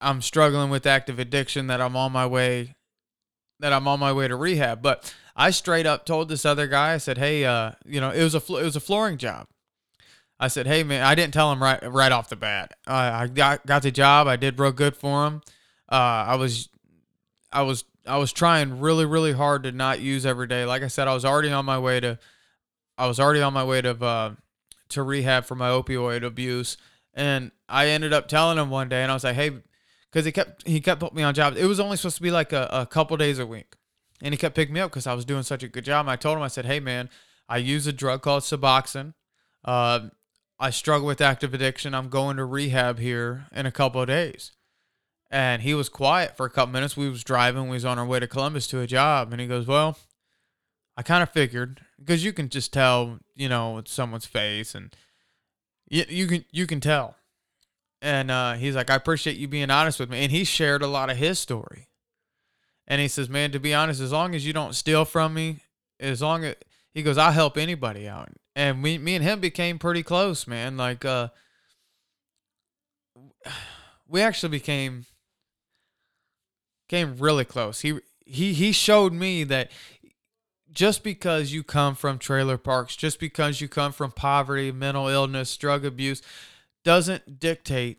I'm 0.00 0.22
struggling 0.22 0.70
with 0.70 0.86
active 0.86 1.18
addiction, 1.18 1.66
that 1.66 1.82
I'm 1.82 1.96
on 1.96 2.12
my 2.12 2.24
way, 2.26 2.76
that 3.60 3.74
I'm 3.74 3.86
on 3.86 4.00
my 4.00 4.12
way 4.12 4.26
to 4.26 4.36
rehab. 4.36 4.80
But 4.80 5.14
I 5.36 5.50
straight 5.50 5.84
up 5.84 6.06
told 6.06 6.30
this 6.30 6.46
other 6.46 6.66
guy, 6.66 6.94
I 6.94 6.98
said, 6.98 7.18
"Hey, 7.18 7.44
uh, 7.44 7.72
you 7.84 8.00
know, 8.00 8.08
it 8.08 8.22
was 8.22 8.34
a 8.34 8.38
it 8.38 8.64
was 8.64 8.76
a 8.76 8.80
flooring 8.80 9.18
job." 9.18 9.48
I 10.38 10.48
said, 10.48 10.66
"Hey 10.66 10.82
man," 10.82 11.02
I 11.02 11.14
didn't 11.14 11.32
tell 11.32 11.52
him 11.52 11.62
right 11.62 11.80
right 11.90 12.12
off 12.12 12.28
the 12.28 12.36
bat. 12.36 12.72
Uh, 12.86 13.10
I 13.14 13.26
got 13.28 13.64
got 13.66 13.82
the 13.82 13.90
job. 13.90 14.26
I 14.26 14.36
did 14.36 14.58
real 14.58 14.72
good 14.72 14.96
for 14.96 15.26
him. 15.26 15.42
Uh, 15.88 15.94
I 16.28 16.36
was, 16.36 16.68
I 17.52 17.62
was, 17.62 17.84
I 18.06 18.18
was 18.18 18.32
trying 18.32 18.80
really 18.80 19.04
really 19.06 19.32
hard 19.32 19.62
to 19.64 19.72
not 19.72 20.00
use 20.00 20.26
every 20.26 20.46
day. 20.46 20.64
Like 20.64 20.82
I 20.82 20.88
said, 20.88 21.08
I 21.08 21.14
was 21.14 21.24
already 21.24 21.52
on 21.52 21.64
my 21.64 21.78
way 21.78 22.00
to, 22.00 22.18
I 22.98 23.06
was 23.06 23.20
already 23.20 23.42
on 23.42 23.52
my 23.52 23.64
way 23.64 23.80
to 23.82 24.04
uh, 24.04 24.34
to 24.90 25.02
rehab 25.02 25.44
for 25.44 25.54
my 25.54 25.68
opioid 25.68 26.24
abuse, 26.24 26.76
and 27.14 27.52
I 27.68 27.88
ended 27.88 28.12
up 28.12 28.26
telling 28.28 28.58
him 28.58 28.70
one 28.70 28.88
day, 28.88 29.02
and 29.02 29.10
I 29.10 29.14
was 29.14 29.24
like, 29.24 29.36
"Hey," 29.36 29.52
because 30.10 30.24
he 30.24 30.32
kept 30.32 30.66
he 30.66 30.80
kept 30.80 31.00
putting 31.00 31.16
me 31.16 31.22
on 31.22 31.34
jobs. 31.34 31.56
It 31.56 31.66
was 31.66 31.78
only 31.78 31.96
supposed 31.96 32.16
to 32.16 32.22
be 32.22 32.32
like 32.32 32.52
a, 32.52 32.68
a 32.72 32.86
couple 32.86 33.16
days 33.16 33.38
a 33.38 33.46
week, 33.46 33.76
and 34.20 34.34
he 34.34 34.38
kept 34.38 34.56
picking 34.56 34.74
me 34.74 34.80
up 34.80 34.90
because 34.90 35.06
I 35.06 35.14
was 35.14 35.24
doing 35.24 35.44
such 35.44 35.62
a 35.62 35.68
good 35.68 35.84
job. 35.84 36.06
And 36.06 36.10
I 36.10 36.16
told 36.16 36.36
him, 36.36 36.42
I 36.42 36.48
said, 36.48 36.66
"Hey 36.66 36.80
man, 36.80 37.08
I 37.48 37.58
use 37.58 37.86
a 37.86 37.92
drug 37.92 38.22
called 38.22 38.42
Suboxone." 38.42 39.14
Uh, 39.64 40.08
I 40.58 40.70
struggle 40.70 41.06
with 41.06 41.20
active 41.20 41.52
addiction. 41.52 41.94
I'm 41.94 42.08
going 42.08 42.36
to 42.36 42.44
rehab 42.44 42.98
here 42.98 43.46
in 43.52 43.66
a 43.66 43.72
couple 43.72 44.00
of 44.00 44.06
days. 44.06 44.52
And 45.30 45.62
he 45.62 45.74
was 45.74 45.88
quiet 45.88 46.36
for 46.36 46.46
a 46.46 46.50
couple 46.50 46.72
minutes. 46.72 46.96
We 46.96 47.08
was 47.08 47.24
driving. 47.24 47.64
We 47.64 47.74
was 47.74 47.84
on 47.84 47.98
our 47.98 48.06
way 48.06 48.20
to 48.20 48.28
Columbus 48.28 48.68
to 48.68 48.80
a 48.80 48.86
job. 48.86 49.32
And 49.32 49.40
he 49.40 49.48
goes, 49.48 49.66
well, 49.66 49.98
I 50.96 51.02
kind 51.02 51.22
of 51.22 51.30
figured 51.30 51.80
because 51.98 52.24
you 52.24 52.32
can 52.32 52.48
just 52.48 52.72
tell, 52.72 53.18
you 53.34 53.48
know, 53.48 53.82
someone's 53.84 54.26
face 54.26 54.74
and 54.76 54.94
you, 55.88 56.04
you 56.08 56.26
can, 56.28 56.44
you 56.52 56.66
can 56.66 56.80
tell. 56.80 57.16
And 58.00 58.30
uh, 58.30 58.52
he's 58.54 58.76
like, 58.76 58.90
I 58.90 58.94
appreciate 58.94 59.36
you 59.36 59.48
being 59.48 59.70
honest 59.70 59.98
with 59.98 60.10
me. 60.10 60.22
And 60.22 60.30
he 60.30 60.44
shared 60.44 60.82
a 60.82 60.86
lot 60.86 61.10
of 61.10 61.16
his 61.16 61.38
story. 61.38 61.88
And 62.86 63.00
he 63.00 63.08
says, 63.08 63.28
man, 63.28 63.50
to 63.52 63.58
be 63.58 63.74
honest, 63.74 64.00
as 64.00 64.12
long 64.12 64.34
as 64.34 64.46
you 64.46 64.52
don't 64.52 64.74
steal 64.74 65.04
from 65.04 65.34
me, 65.34 65.60
as 65.98 66.22
long 66.22 66.44
as 66.44 66.54
he 66.92 67.02
goes, 67.02 67.18
I'll 67.18 67.32
help 67.32 67.56
anybody 67.56 68.06
out 68.06 68.28
and 68.56 68.82
we 68.82 68.98
me 68.98 69.14
and 69.14 69.24
him 69.24 69.40
became 69.40 69.78
pretty 69.78 70.02
close, 70.02 70.46
man. 70.46 70.76
Like 70.76 71.04
uh 71.04 71.28
we 74.08 74.20
actually 74.20 74.50
became 74.50 75.06
came 76.88 77.16
really 77.18 77.44
close. 77.44 77.80
He 77.80 78.00
he 78.24 78.52
he 78.52 78.72
showed 78.72 79.12
me 79.12 79.44
that 79.44 79.70
just 80.70 81.02
because 81.04 81.52
you 81.52 81.62
come 81.62 81.94
from 81.94 82.18
trailer 82.18 82.58
parks, 82.58 82.96
just 82.96 83.20
because 83.20 83.60
you 83.60 83.68
come 83.68 83.92
from 83.92 84.10
poverty, 84.10 84.72
mental 84.72 85.08
illness, 85.08 85.56
drug 85.56 85.84
abuse 85.84 86.20
doesn't 86.84 87.38
dictate 87.40 87.98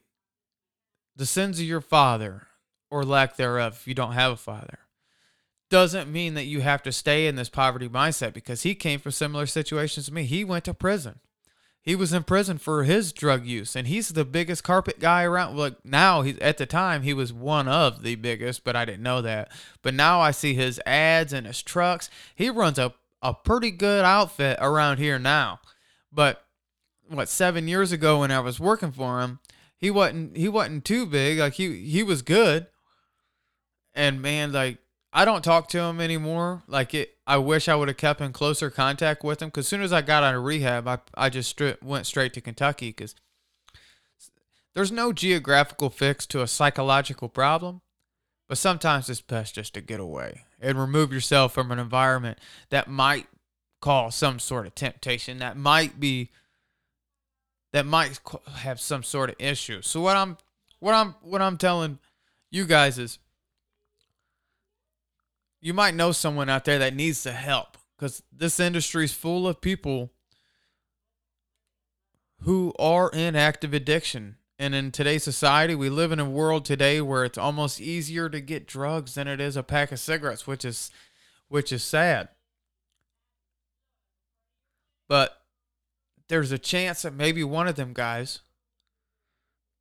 the 1.16 1.26
sins 1.26 1.60
of 1.60 1.66
your 1.66 1.82
father 1.82 2.48
or 2.92 3.04
lack 3.04 3.36
thereof 3.36 3.74
if 3.74 3.88
you 3.88 3.94
don't 3.94 4.14
have 4.14 4.32
a 4.34 4.38
father 4.38 4.80
doesn't 5.70 6.12
mean 6.12 6.34
that 6.36 6.46
you 6.46 6.62
have 6.62 6.84
to 6.84 6.92
stay 6.92 7.28
in 7.28 7.36
this 7.36 7.50
poverty 7.50 7.90
mindset 7.90 8.34
because 8.34 8.64
he 8.64 8.76
came 8.76 9.00
from 9.00 9.12
similar 9.12 9.46
situations 9.46 10.06
to 10.06 10.14
me. 10.14 10.24
He 10.24 10.44
went 10.44 10.66
to 10.66 10.74
prison. 10.74 11.20
He 11.82 11.96
was 11.96 12.14
in 12.14 12.24
prison 12.24 12.58
for 12.58 12.84
his 12.84 13.14
drug 13.14 13.46
use, 13.46 13.76
and 13.76 13.88
he's 13.88 14.10
the 14.10 14.26
biggest 14.26 14.64
carpet 14.64 15.00
guy 15.00 15.24
around. 15.24 15.56
Like 15.56 15.86
now, 15.86 16.24
he's 16.24 16.40
at 16.40 16.58
the 16.58 16.66
time 16.66 17.04
he 17.04 17.14
was 17.14 17.32
one 17.32 17.68
of 17.68 18.02
the 18.02 18.16
biggest, 18.16 18.64
but 18.64 18.76
I 18.76 18.86
didn't 18.86 19.04
know 19.04 19.22
that. 19.22 19.52
But 19.84 19.94
now 19.94 20.20
I 20.20 20.32
see 20.32 20.56
his 20.56 20.82
ads 20.88 21.32
and 21.32 21.46
his 21.46 21.62
trucks. 21.62 22.10
He 22.34 22.50
runs 22.50 22.80
a 22.80 22.96
a 23.22 23.34
pretty 23.34 23.72
good 23.72 24.06
outfit 24.06 24.58
around 24.62 24.98
here 24.98 25.20
now. 25.20 25.60
But 26.12 26.46
what 27.08 27.30
seven 27.30 27.68
years 27.68 27.92
ago 27.92 28.20
when 28.20 28.32
I 28.32 28.40
was 28.40 28.60
working 28.60 28.92
for 28.92 29.22
him, 29.22 29.40
he 29.78 29.92
wasn't 29.92 30.38
he 30.38 30.48
wasn't 30.48 30.86
too 30.86 31.06
big. 31.06 31.40
Like 31.40 31.54
he 31.54 31.86
he 31.86 32.04
was 32.04 32.22
good. 32.22 32.68
And 33.94 34.22
man, 34.22 34.52
like 34.52 34.80
I 35.18 35.24
don't 35.24 35.46
talk 35.46 35.70
to 35.70 35.80
him 35.80 36.02
anymore. 36.02 36.62
Like 36.68 36.94
it, 36.94 37.16
I 37.26 37.38
wish 37.38 37.70
I 37.70 37.76
would 37.76 37.88
have 37.88 37.96
kept 37.96 38.20
in 38.20 38.34
closer 38.34 38.70
contact 38.70 39.24
with 39.24 39.42
him. 39.42 39.48
Because 39.48 39.64
as 39.64 39.70
soon 39.70 39.82
as 39.82 39.94
I 39.94 40.02
got 40.02 40.24
out 40.24 40.36
of 40.36 40.44
rehab, 40.44 40.90
I 40.90 41.00
I 41.16 41.30
just 41.30 41.58
stri- 41.58 41.82
went 41.82 42.06
straight 42.06 42.34
to 42.34 42.42
Kentucky. 42.42 42.90
Because 42.90 43.16
there's 44.74 44.92
no 44.92 45.14
geographical 45.14 45.90
fix 45.90 46.26
to 46.28 46.42
a 46.42 46.48
psychological 46.48 47.30
problem, 47.30 47.80
but 48.50 48.58
sometimes 48.58 49.10
it's 49.10 49.22
best 49.22 49.56
just 49.56 49.74
to 49.76 49.82
get 49.82 50.02
away 50.02 50.42
and 50.60 50.78
remove 50.78 51.14
yourself 51.14 51.54
from 51.54 51.72
an 51.72 51.80
environment 51.80 52.38
that 52.70 52.90
might 52.90 53.28
cause 53.82 54.16
some 54.16 54.38
sort 54.38 54.68
of 54.68 54.76
temptation. 54.76 55.38
That 55.38 55.56
might 55.56 55.98
be 55.98 56.30
that 57.72 57.86
might 57.86 58.20
have 58.58 58.82
some 58.82 59.02
sort 59.02 59.30
of 59.30 59.38
issue. 59.40 59.82
So 59.82 60.02
what 60.02 60.18
I'm 60.18 60.38
what 60.80 60.94
I'm 60.94 61.16
what 61.22 61.42
I'm 61.42 61.56
telling 61.56 62.00
you 62.52 62.66
guys 62.66 63.00
is 63.00 63.18
you 65.66 65.74
might 65.74 65.96
know 65.96 66.12
someone 66.12 66.48
out 66.48 66.64
there 66.64 66.78
that 66.78 66.94
needs 66.94 67.24
the 67.24 67.32
help 67.32 67.76
because 67.98 68.22
this 68.32 68.60
industry 68.60 69.04
is 69.04 69.14
full 69.14 69.48
of 69.48 69.62
people 69.62 70.12
who 72.42 72.72
are 72.78 73.10
in 73.10 73.36
active 73.36 73.74
addiction. 73.74 74.36
And 74.60 74.76
in 74.76 74.92
today's 74.92 75.24
society, 75.24 75.74
we 75.74 75.90
live 75.90 76.12
in 76.12 76.20
a 76.20 76.30
world 76.30 76.66
today 76.66 77.02
where 77.02 77.26
it's 77.26 77.40
almost 77.40 77.82
easier 77.82 78.30
to 78.30 78.40
get 78.42 78.68
drugs 78.68 79.16
than 79.16 79.28
it 79.28 79.42
is 79.42 79.58
a 79.58 79.64
pack 79.64 79.92
of 79.92 80.00
cigarettes, 80.00 80.46
which 80.46 80.64
is 80.64 80.92
which 81.48 81.72
is 81.72 81.84
sad. 81.84 82.30
But 85.10 85.36
there's 86.30 86.52
a 86.52 86.60
chance 86.60 87.02
that 87.02 87.16
maybe 87.16 87.44
one 87.44 87.68
of 87.68 87.76
them 87.76 87.94
guys 87.94 88.42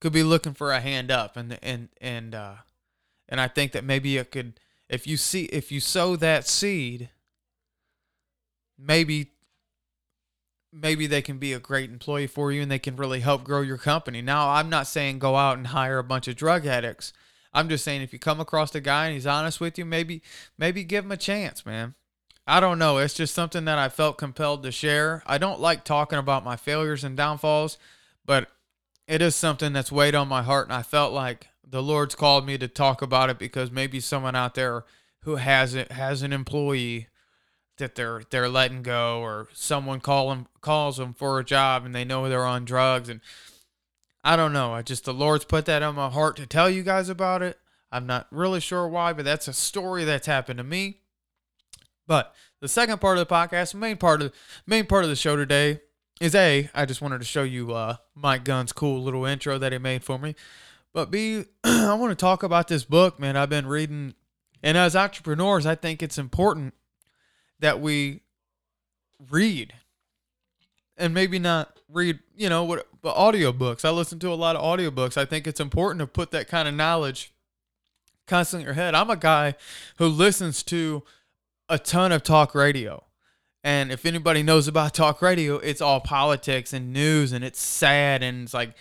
could 0.00 0.14
be 0.14 0.22
looking 0.22 0.54
for 0.54 0.72
a 0.72 0.80
hand 0.80 1.10
up 1.10 1.36
and 1.36 1.58
and 1.62 1.90
and 2.00 2.34
uh 2.34 2.54
and 3.28 3.38
I 3.38 3.48
think 3.48 3.72
that 3.72 3.84
maybe 3.84 4.16
it 4.16 4.30
could 4.30 4.58
if 4.94 5.06
you 5.06 5.16
see 5.16 5.44
if 5.44 5.70
you 5.70 5.80
sow 5.80 6.16
that 6.16 6.46
seed 6.46 7.10
maybe 8.78 9.30
maybe 10.72 11.06
they 11.06 11.22
can 11.22 11.38
be 11.38 11.52
a 11.52 11.60
great 11.60 11.90
employee 11.90 12.26
for 12.26 12.50
you 12.50 12.60
and 12.60 12.70
they 12.70 12.78
can 12.78 12.96
really 12.96 13.20
help 13.20 13.44
grow 13.44 13.60
your 13.60 13.78
company. 13.78 14.20
Now, 14.20 14.50
I'm 14.50 14.68
not 14.68 14.88
saying 14.88 15.20
go 15.20 15.36
out 15.36 15.56
and 15.56 15.68
hire 15.68 15.98
a 15.98 16.04
bunch 16.04 16.26
of 16.26 16.34
drug 16.34 16.66
addicts. 16.66 17.12
I'm 17.52 17.68
just 17.68 17.84
saying 17.84 18.02
if 18.02 18.12
you 18.12 18.18
come 18.18 18.40
across 18.40 18.74
a 18.74 18.80
guy 18.80 19.06
and 19.06 19.14
he's 19.14 19.26
honest 19.26 19.60
with 19.60 19.78
you, 19.78 19.84
maybe 19.84 20.22
maybe 20.58 20.82
give 20.82 21.04
him 21.04 21.12
a 21.12 21.16
chance, 21.16 21.64
man. 21.64 21.94
I 22.46 22.60
don't 22.60 22.78
know. 22.78 22.98
It's 22.98 23.14
just 23.14 23.34
something 23.34 23.64
that 23.66 23.78
I 23.78 23.88
felt 23.88 24.18
compelled 24.18 24.64
to 24.64 24.72
share. 24.72 25.22
I 25.24 25.38
don't 25.38 25.60
like 25.60 25.84
talking 25.84 26.18
about 26.18 26.44
my 26.44 26.56
failures 26.56 27.04
and 27.04 27.16
downfalls, 27.16 27.78
but 28.26 28.48
it 29.06 29.22
is 29.22 29.36
something 29.36 29.72
that's 29.72 29.92
weighed 29.92 30.14
on 30.14 30.28
my 30.28 30.42
heart 30.42 30.66
and 30.66 30.74
I 30.74 30.82
felt 30.82 31.12
like 31.12 31.48
the 31.66 31.83
Lord's 31.83 32.14
called 32.14 32.47
me 32.47 32.59
to 32.59 32.68
talk 32.68 33.02
about 33.02 33.30
it 33.30 33.38
because 33.38 33.71
maybe 33.71 34.00
someone 34.00 34.37
out 34.37 34.54
there 34.54 34.85
who 35.23 35.37
has 35.37 35.75
it 35.75 35.92
has 35.92 36.23
an 36.23 36.33
employee 36.33 37.09
that 37.78 37.94
they're 37.94 38.23
they're 38.30 38.49
letting 38.49 38.83
go 38.83 39.21
or 39.21 39.49
someone 39.52 40.00
call 40.00 40.28
them 40.28 40.47
calls 40.61 40.97
them 40.97 41.12
for 41.14 41.38
a 41.38 41.44
job 41.44 41.85
and 41.85 41.94
they 41.94 42.04
know 42.04 42.28
they're 42.28 42.44
on 42.44 42.64
drugs 42.64 43.09
and 43.09 43.21
I 44.23 44.37
don't 44.37 44.54
know. 44.54 44.73
I 44.73 44.83
just 44.83 45.04
the 45.04 45.12
Lord's 45.12 45.44
put 45.44 45.66
that 45.66 45.83
on 45.83 45.97
my 45.97 46.09
heart 46.09 46.37
to 46.37 46.47
tell 46.47 46.71
you 46.71 46.83
guys 46.83 47.09
about 47.09 47.42
it. 47.42 47.59
I'm 47.92 48.06
not 48.06 48.26
really 48.30 48.61
sure 48.61 48.88
why, 48.88 49.12
but 49.12 49.25
that's 49.25 49.49
a 49.49 49.52
story 49.52 50.04
that's 50.04 50.26
happened 50.26 50.59
to 50.59 50.64
me. 50.64 51.00
But 52.06 52.35
the 52.61 52.68
second 52.68 53.00
part 53.00 53.18
of 53.18 53.28
the 53.28 53.35
podcast, 53.35 53.75
main 53.75 53.97
part 53.99 54.23
of 54.23 54.33
main 54.66 54.87
part 54.87 55.04
of 55.04 55.11
the 55.11 55.16
show 55.16 55.37
today 55.37 55.80
is 56.21 56.35
a. 56.35 56.71
I 56.75 56.87
just 56.87 57.02
wanted 57.02 57.18
to 57.18 57.26
show 57.26 57.42
you 57.42 57.73
uh, 57.73 57.97
Mike 58.14 58.44
Gunn's 58.44 58.73
cool 58.73 59.02
little 59.02 59.26
intro 59.26 59.59
that 59.59 59.73
he 59.73 59.78
made 59.78 60.04
for 60.04 60.18
me. 60.18 60.35
But 60.94 61.10
B, 61.10 61.44
I 61.64 61.92
want 61.94 62.12
to 62.12 62.14
talk 62.14 62.42
about 62.42 62.68
this 62.68 62.84
book, 62.84 63.20
man. 63.20 63.36
I've 63.36 63.50
been 63.50 63.66
reading, 63.66 64.14
and 64.62 64.78
as 64.78 64.96
entrepreneurs, 64.96 65.66
I 65.66 65.74
think 65.74 66.02
it's 66.02 66.16
important 66.16 66.72
that 67.58 67.80
we 67.80 68.20
read 69.28 69.74
and 70.96 71.12
maybe 71.12 71.38
not 71.40 71.78
read, 71.88 72.20
you 72.36 72.48
know, 72.48 72.64
what 72.64 72.86
but 73.02 73.16
audiobooks. 73.16 73.84
I 73.84 73.90
listen 73.90 74.18
to 74.20 74.32
a 74.32 74.34
lot 74.34 74.56
of 74.56 74.62
audiobooks. 74.62 75.16
I 75.16 75.24
think 75.24 75.46
it's 75.46 75.60
important 75.60 75.98
to 75.98 76.06
put 76.06 76.30
that 76.30 76.48
kind 76.48 76.68
of 76.68 76.74
knowledge 76.74 77.32
constantly 78.26 78.62
in 78.62 78.66
your 78.66 78.74
head. 78.74 78.94
I'm 78.94 79.10
a 79.10 79.16
guy 79.16 79.56
who 79.96 80.06
listens 80.06 80.62
to 80.64 81.02
a 81.68 81.78
ton 81.78 82.12
of 82.12 82.22
talk 82.22 82.54
radio. 82.54 83.04
And 83.64 83.90
if 83.90 84.06
anybody 84.06 84.42
knows 84.42 84.68
about 84.68 84.94
talk 84.94 85.20
radio, 85.20 85.56
it's 85.56 85.80
all 85.80 86.00
politics 86.00 86.72
and 86.72 86.92
news 86.92 87.32
and 87.32 87.44
it's 87.44 87.60
sad 87.60 88.22
and 88.22 88.44
it's 88.44 88.54
like 88.54 88.74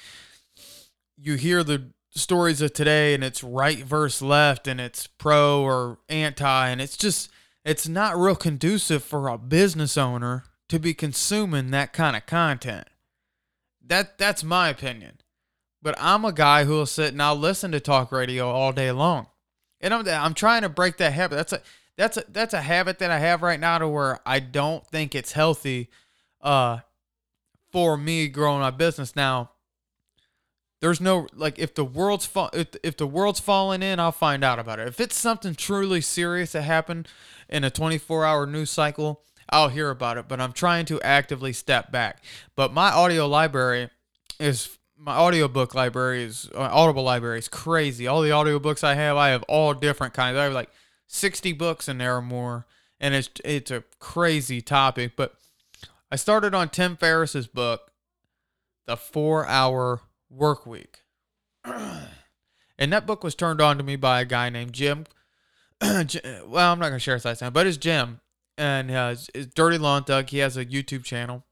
you 1.17 1.35
hear 1.35 1.63
the 1.63 1.89
stories 2.15 2.61
of 2.61 2.73
today 2.73 3.13
and 3.13 3.23
it's 3.23 3.43
right 3.43 3.79
versus 3.79 4.21
left 4.21 4.67
and 4.67 4.79
it's 4.79 5.07
pro 5.07 5.63
or 5.63 5.99
anti 6.09 6.69
and 6.69 6.79
it's 6.79 6.95
just 6.95 7.29
it's 7.65 7.87
not 7.87 8.17
real 8.17 8.35
conducive 8.35 9.03
for 9.03 9.27
a 9.27 9.37
business 9.37 9.97
owner 9.97 10.43
to 10.69 10.79
be 10.79 10.93
consuming 10.93 11.71
that 11.71 11.93
kind 11.93 12.15
of 12.15 12.25
content. 12.25 12.87
That 13.85 14.17
that's 14.17 14.43
my 14.43 14.69
opinion. 14.69 15.19
But 15.81 15.95
I'm 15.99 16.23
a 16.25 16.31
guy 16.31 16.63
who 16.63 16.73
will 16.73 16.85
sit 16.85 17.13
and 17.13 17.21
I'll 17.21 17.35
listen 17.35 17.71
to 17.71 17.79
talk 17.79 18.11
radio 18.11 18.49
all 18.49 18.71
day 18.71 18.91
long. 18.91 19.27
And 19.81 19.93
I'm 19.93 20.07
I'm 20.07 20.33
trying 20.33 20.61
to 20.61 20.69
break 20.69 20.97
that 20.97 21.13
habit. 21.13 21.35
That's 21.35 21.53
a 21.53 21.61
that's 21.97 22.17
a 22.17 22.23
that's 22.29 22.53
a 22.53 22.61
habit 22.61 22.99
that 22.99 23.11
I 23.11 23.19
have 23.19 23.41
right 23.41 23.59
now 23.59 23.77
to 23.77 23.87
where 23.87 24.19
I 24.25 24.39
don't 24.39 24.85
think 24.87 25.15
it's 25.15 25.33
healthy 25.33 25.89
uh 26.41 26.79
for 27.71 27.97
me 27.97 28.27
growing 28.27 28.59
my 28.59 28.71
business 28.71 29.15
now 29.15 29.51
there's 30.83 30.99
no 30.99 31.27
like 31.33 31.57
if 31.57 31.73
the 31.75 31.85
world's 31.85 32.25
fa- 32.25 32.49
if, 32.51 32.67
if 32.83 32.97
the 32.97 33.07
world's 33.07 33.39
falling 33.39 33.81
in 33.81 34.01
i'll 34.01 34.11
find 34.11 34.43
out 34.43 34.59
about 34.59 34.79
it. 34.79 34.87
If 34.89 34.99
it's 34.99 35.15
something 35.15 35.55
truly 35.55 36.01
serious 36.01 36.51
that 36.51 36.63
happened 36.63 37.07
in 37.47 37.63
a 37.63 37.69
24 37.69 38.25
hour 38.25 38.45
news 38.45 38.69
cycle 38.69 39.21
i'll 39.49 39.69
hear 39.69 39.89
about 39.89 40.17
it 40.17 40.27
but 40.27 40.41
i'm 40.41 40.51
trying 40.51 40.85
to 40.87 41.01
actively 41.01 41.53
step 41.53 41.89
back. 41.89 42.21
But 42.57 42.73
my 42.73 42.91
audio 42.91 43.27
library 43.27 43.91
is 44.41 44.77
my 44.97 45.15
audiobook 45.15 45.73
library 45.73 46.23
is 46.23 46.49
uh, 46.53 46.59
audible 46.59 47.03
library 47.03 47.39
is 47.39 47.47
crazy. 47.47 48.05
All 48.05 48.21
the 48.21 48.31
audiobooks 48.31 48.83
i 48.83 48.95
have 48.95 49.15
i 49.15 49.29
have 49.29 49.43
all 49.43 49.73
different 49.73 50.13
kinds. 50.13 50.37
I 50.37 50.43
have 50.43 50.53
like 50.53 50.69
60 51.07 51.53
books 51.53 51.87
in 51.87 51.97
there 51.97 52.17
or 52.17 52.21
more 52.21 52.65
and 52.99 53.15
it's 53.15 53.29
it's 53.45 53.71
a 53.71 53.85
crazy 53.99 54.59
topic. 54.59 55.13
But 55.15 55.35
i 56.11 56.17
started 56.17 56.53
on 56.53 56.67
tim 56.67 56.97
ferriss's 56.97 57.47
book 57.47 57.89
the 58.85 58.97
four 58.97 59.47
hour 59.47 60.01
work 60.33 60.65
week. 60.65 61.01
and 61.65 62.07
that 62.77 63.05
book 63.05 63.23
was 63.23 63.35
turned 63.35 63.61
on 63.61 63.77
to 63.77 63.83
me 63.83 63.95
by 63.95 64.21
a 64.21 64.25
guy 64.25 64.49
named 64.49 64.73
Jim. 64.73 65.05
well, 65.81 66.71
I'm 66.71 66.79
not 66.79 66.89
going 66.89 66.93
to 66.93 66.99
share 66.99 67.15
his 67.15 67.25
last 67.25 67.41
name, 67.41 67.53
but 67.53 67.67
it's 67.67 67.77
Jim. 67.77 68.19
And 68.57 68.91
uh, 68.91 69.15
it's 69.33 69.53
Dirty 69.53 69.77
Lawn 69.77 70.03
Thug. 70.03 70.29
He 70.29 70.39
has 70.39 70.57
a 70.57 70.65
YouTube 70.65 71.03
channel. 71.03 71.43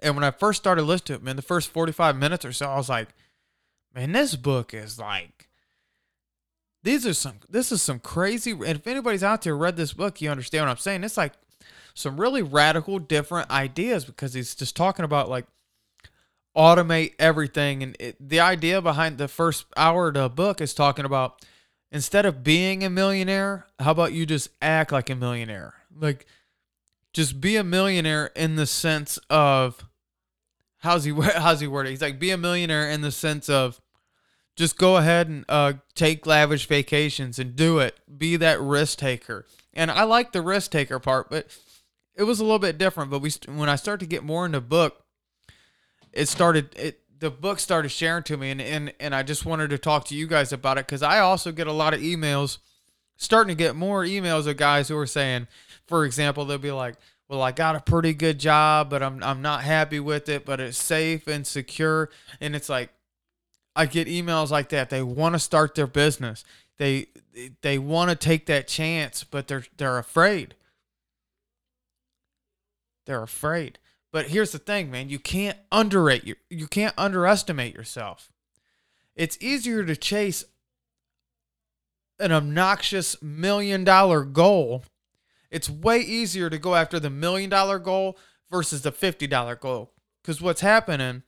And 0.00 0.14
when 0.14 0.24
I 0.24 0.30
first 0.30 0.60
started 0.60 0.82
listening 0.82 1.18
to 1.18 1.22
him, 1.22 1.28
in 1.28 1.36
the 1.36 1.42
first 1.42 1.70
45 1.70 2.16
minutes 2.16 2.44
or 2.44 2.52
so, 2.52 2.68
I 2.68 2.76
was 2.76 2.88
like, 2.88 3.08
man, 3.94 4.12
this 4.12 4.36
book 4.36 4.74
is 4.74 4.98
like, 4.98 5.48
these 6.82 7.06
are 7.06 7.14
some, 7.14 7.34
this 7.48 7.70
is 7.72 7.82
some 7.82 7.98
crazy. 7.98 8.52
And 8.52 8.78
if 8.78 8.86
anybody's 8.86 9.24
out 9.24 9.42
there 9.42 9.56
read 9.56 9.76
this 9.76 9.92
book, 9.92 10.20
you 10.20 10.30
understand 10.30 10.64
what 10.64 10.70
I'm 10.70 10.76
saying. 10.76 11.04
It's 11.04 11.16
like 11.16 11.34
some 11.94 12.20
really 12.20 12.42
radical, 12.42 12.98
different 12.98 13.50
ideas 13.50 14.04
because 14.04 14.34
he's 14.34 14.54
just 14.54 14.76
talking 14.76 15.04
about 15.04 15.28
like 15.28 15.46
automate 16.58 17.14
everything. 17.18 17.82
And 17.82 17.96
it, 18.00 18.16
the 18.20 18.40
idea 18.40 18.82
behind 18.82 19.16
the 19.16 19.28
first 19.28 19.66
hour 19.76 20.08
of 20.08 20.14
the 20.14 20.28
book 20.28 20.60
is 20.60 20.74
talking 20.74 21.04
about 21.04 21.46
instead 21.92 22.26
of 22.26 22.42
being 22.42 22.84
a 22.84 22.90
millionaire, 22.90 23.66
how 23.78 23.92
about 23.92 24.12
you 24.12 24.26
just 24.26 24.50
act 24.60 24.90
like 24.90 25.08
a 25.08 25.14
millionaire? 25.14 25.74
Like, 25.96 26.26
just 27.14 27.40
be 27.40 27.56
a 27.56 27.64
millionaire 27.64 28.26
in 28.36 28.56
the 28.56 28.66
sense 28.66 29.18
of 29.30 29.88
how's 30.78 31.04
he 31.04 31.12
how's 31.36 31.60
he 31.60 31.66
worded? 31.66 31.90
He's 31.90 32.02
like 32.02 32.18
be 32.18 32.30
a 32.30 32.36
millionaire 32.36 32.90
in 32.90 33.00
the 33.00 33.12
sense 33.12 33.48
of 33.48 33.80
just 34.56 34.76
go 34.76 34.96
ahead 34.96 35.28
and 35.28 35.44
uh, 35.48 35.74
take 35.94 36.26
lavish 36.26 36.66
vacations 36.66 37.38
and 37.38 37.54
do 37.54 37.78
it. 37.78 37.96
Be 38.18 38.36
that 38.36 38.60
risk 38.60 38.98
taker. 38.98 39.46
And 39.72 39.90
I 39.90 40.02
like 40.02 40.32
the 40.32 40.42
risk 40.42 40.72
taker 40.72 40.98
part, 40.98 41.30
but 41.30 41.56
it 42.16 42.24
was 42.24 42.40
a 42.40 42.44
little 42.44 42.58
bit 42.58 42.76
different. 42.76 43.10
But 43.10 43.20
we 43.20 43.30
when 43.46 43.68
I 43.68 43.76
start 43.76 44.00
to 44.00 44.06
get 44.06 44.24
more 44.24 44.44
into 44.44 44.60
book, 44.60 45.04
it 46.18 46.28
started 46.28 46.74
it 46.76 47.00
the 47.20 47.30
book 47.30 47.58
started 47.58 47.88
sharing 47.90 48.22
to 48.24 48.36
me 48.36 48.50
and 48.50 48.60
and, 48.60 48.92
and 49.00 49.14
I 49.14 49.22
just 49.22 49.46
wanted 49.46 49.70
to 49.70 49.78
talk 49.78 50.04
to 50.06 50.14
you 50.14 50.26
guys 50.26 50.52
about 50.52 50.78
it 50.78 50.86
because 50.86 51.02
I 51.02 51.20
also 51.20 51.52
get 51.52 51.66
a 51.66 51.72
lot 51.72 51.94
of 51.94 52.00
emails 52.00 52.58
starting 53.16 53.56
to 53.56 53.58
get 53.58 53.76
more 53.76 54.04
emails 54.04 54.46
of 54.46 54.56
guys 54.56 54.88
who 54.88 54.96
are 54.96 55.06
saying, 55.06 55.48
for 55.86 56.04
example, 56.04 56.44
they'll 56.44 56.58
be 56.58 56.72
like, 56.72 56.96
Well, 57.28 57.42
I 57.42 57.52
got 57.52 57.76
a 57.76 57.80
pretty 57.80 58.14
good 58.14 58.38
job, 58.38 58.90
but 58.90 59.02
I'm 59.02 59.22
I'm 59.22 59.42
not 59.42 59.62
happy 59.62 60.00
with 60.00 60.28
it, 60.28 60.44
but 60.44 60.60
it's 60.60 60.78
safe 60.78 61.26
and 61.26 61.46
secure. 61.46 62.10
And 62.40 62.56
it's 62.56 62.68
like 62.68 62.90
I 63.76 63.86
get 63.86 64.08
emails 64.08 64.50
like 64.50 64.70
that. 64.70 64.90
They 64.90 65.02
want 65.02 65.34
to 65.34 65.38
start 65.38 65.74
their 65.74 65.86
business. 65.86 66.44
They 66.78 67.06
they 67.62 67.78
want 67.78 68.10
to 68.10 68.16
take 68.16 68.46
that 68.46 68.66
chance, 68.66 69.24
but 69.24 69.46
they're 69.46 69.64
they're 69.76 69.98
afraid. 69.98 70.54
They're 73.06 73.22
afraid. 73.22 73.78
But 74.10 74.28
here's 74.28 74.52
the 74.52 74.58
thing, 74.58 74.90
man, 74.90 75.08
you 75.08 75.18
can't 75.18 75.58
underrate 75.70 76.24
your 76.24 76.36
you 76.48 76.66
can't 76.66 76.94
underestimate 76.96 77.74
yourself. 77.74 78.32
It's 79.14 79.36
easier 79.40 79.84
to 79.84 79.96
chase 79.96 80.44
an 82.18 82.32
obnoxious 82.32 83.20
million 83.22 83.84
dollar 83.84 84.24
goal. 84.24 84.84
It's 85.50 85.68
way 85.68 86.00
easier 86.00 86.50
to 86.50 86.58
go 86.58 86.74
after 86.74 86.98
the 86.98 87.10
million 87.10 87.50
dollar 87.50 87.78
goal 87.78 88.18
versus 88.50 88.82
the 88.82 88.92
$50 88.92 89.60
goal. 89.60 89.92
Cuz 90.24 90.40
what's 90.40 90.62
happening 90.62 91.22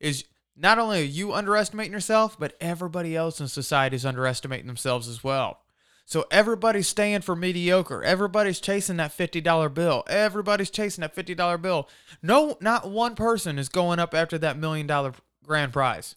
is 0.00 0.24
not 0.56 0.78
only 0.78 1.00
are 1.00 1.04
you 1.04 1.32
underestimating 1.32 1.92
yourself, 1.92 2.38
but 2.38 2.56
everybody 2.60 3.14
else 3.14 3.40
in 3.40 3.46
society 3.46 3.94
is 3.94 4.04
underestimating 4.04 4.66
themselves 4.66 5.06
as 5.06 5.22
well. 5.22 5.60
So 6.08 6.24
everybody's 6.30 6.88
staying 6.88 7.20
for 7.20 7.36
mediocre. 7.36 8.02
Everybody's 8.02 8.60
chasing 8.60 8.96
that 8.96 9.14
$50 9.14 9.74
bill. 9.74 10.04
Everybody's 10.08 10.70
chasing 10.70 11.02
that 11.02 11.14
$50 11.14 11.60
bill. 11.60 11.86
No, 12.22 12.56
not 12.62 12.90
one 12.90 13.14
person 13.14 13.58
is 13.58 13.68
going 13.68 13.98
up 13.98 14.14
after 14.14 14.38
that 14.38 14.56
million 14.56 14.86
dollar 14.86 15.12
grand 15.44 15.74
prize. 15.74 16.16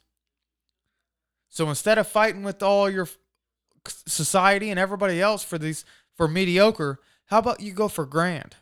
So 1.49 1.67
instead 1.67 1.97
of 1.97 2.07
fighting 2.07 2.43
with 2.43 2.63
all 2.63 2.89
your 2.89 3.09
society 3.85 4.69
and 4.69 4.79
everybody 4.79 5.21
else 5.21 5.43
for 5.43 5.57
these 5.57 5.83
for 6.15 6.27
mediocre. 6.27 6.99
How 7.25 7.39
about 7.39 7.59
you 7.59 7.73
go 7.73 7.87
for 7.87 8.05
grand? 8.05 8.55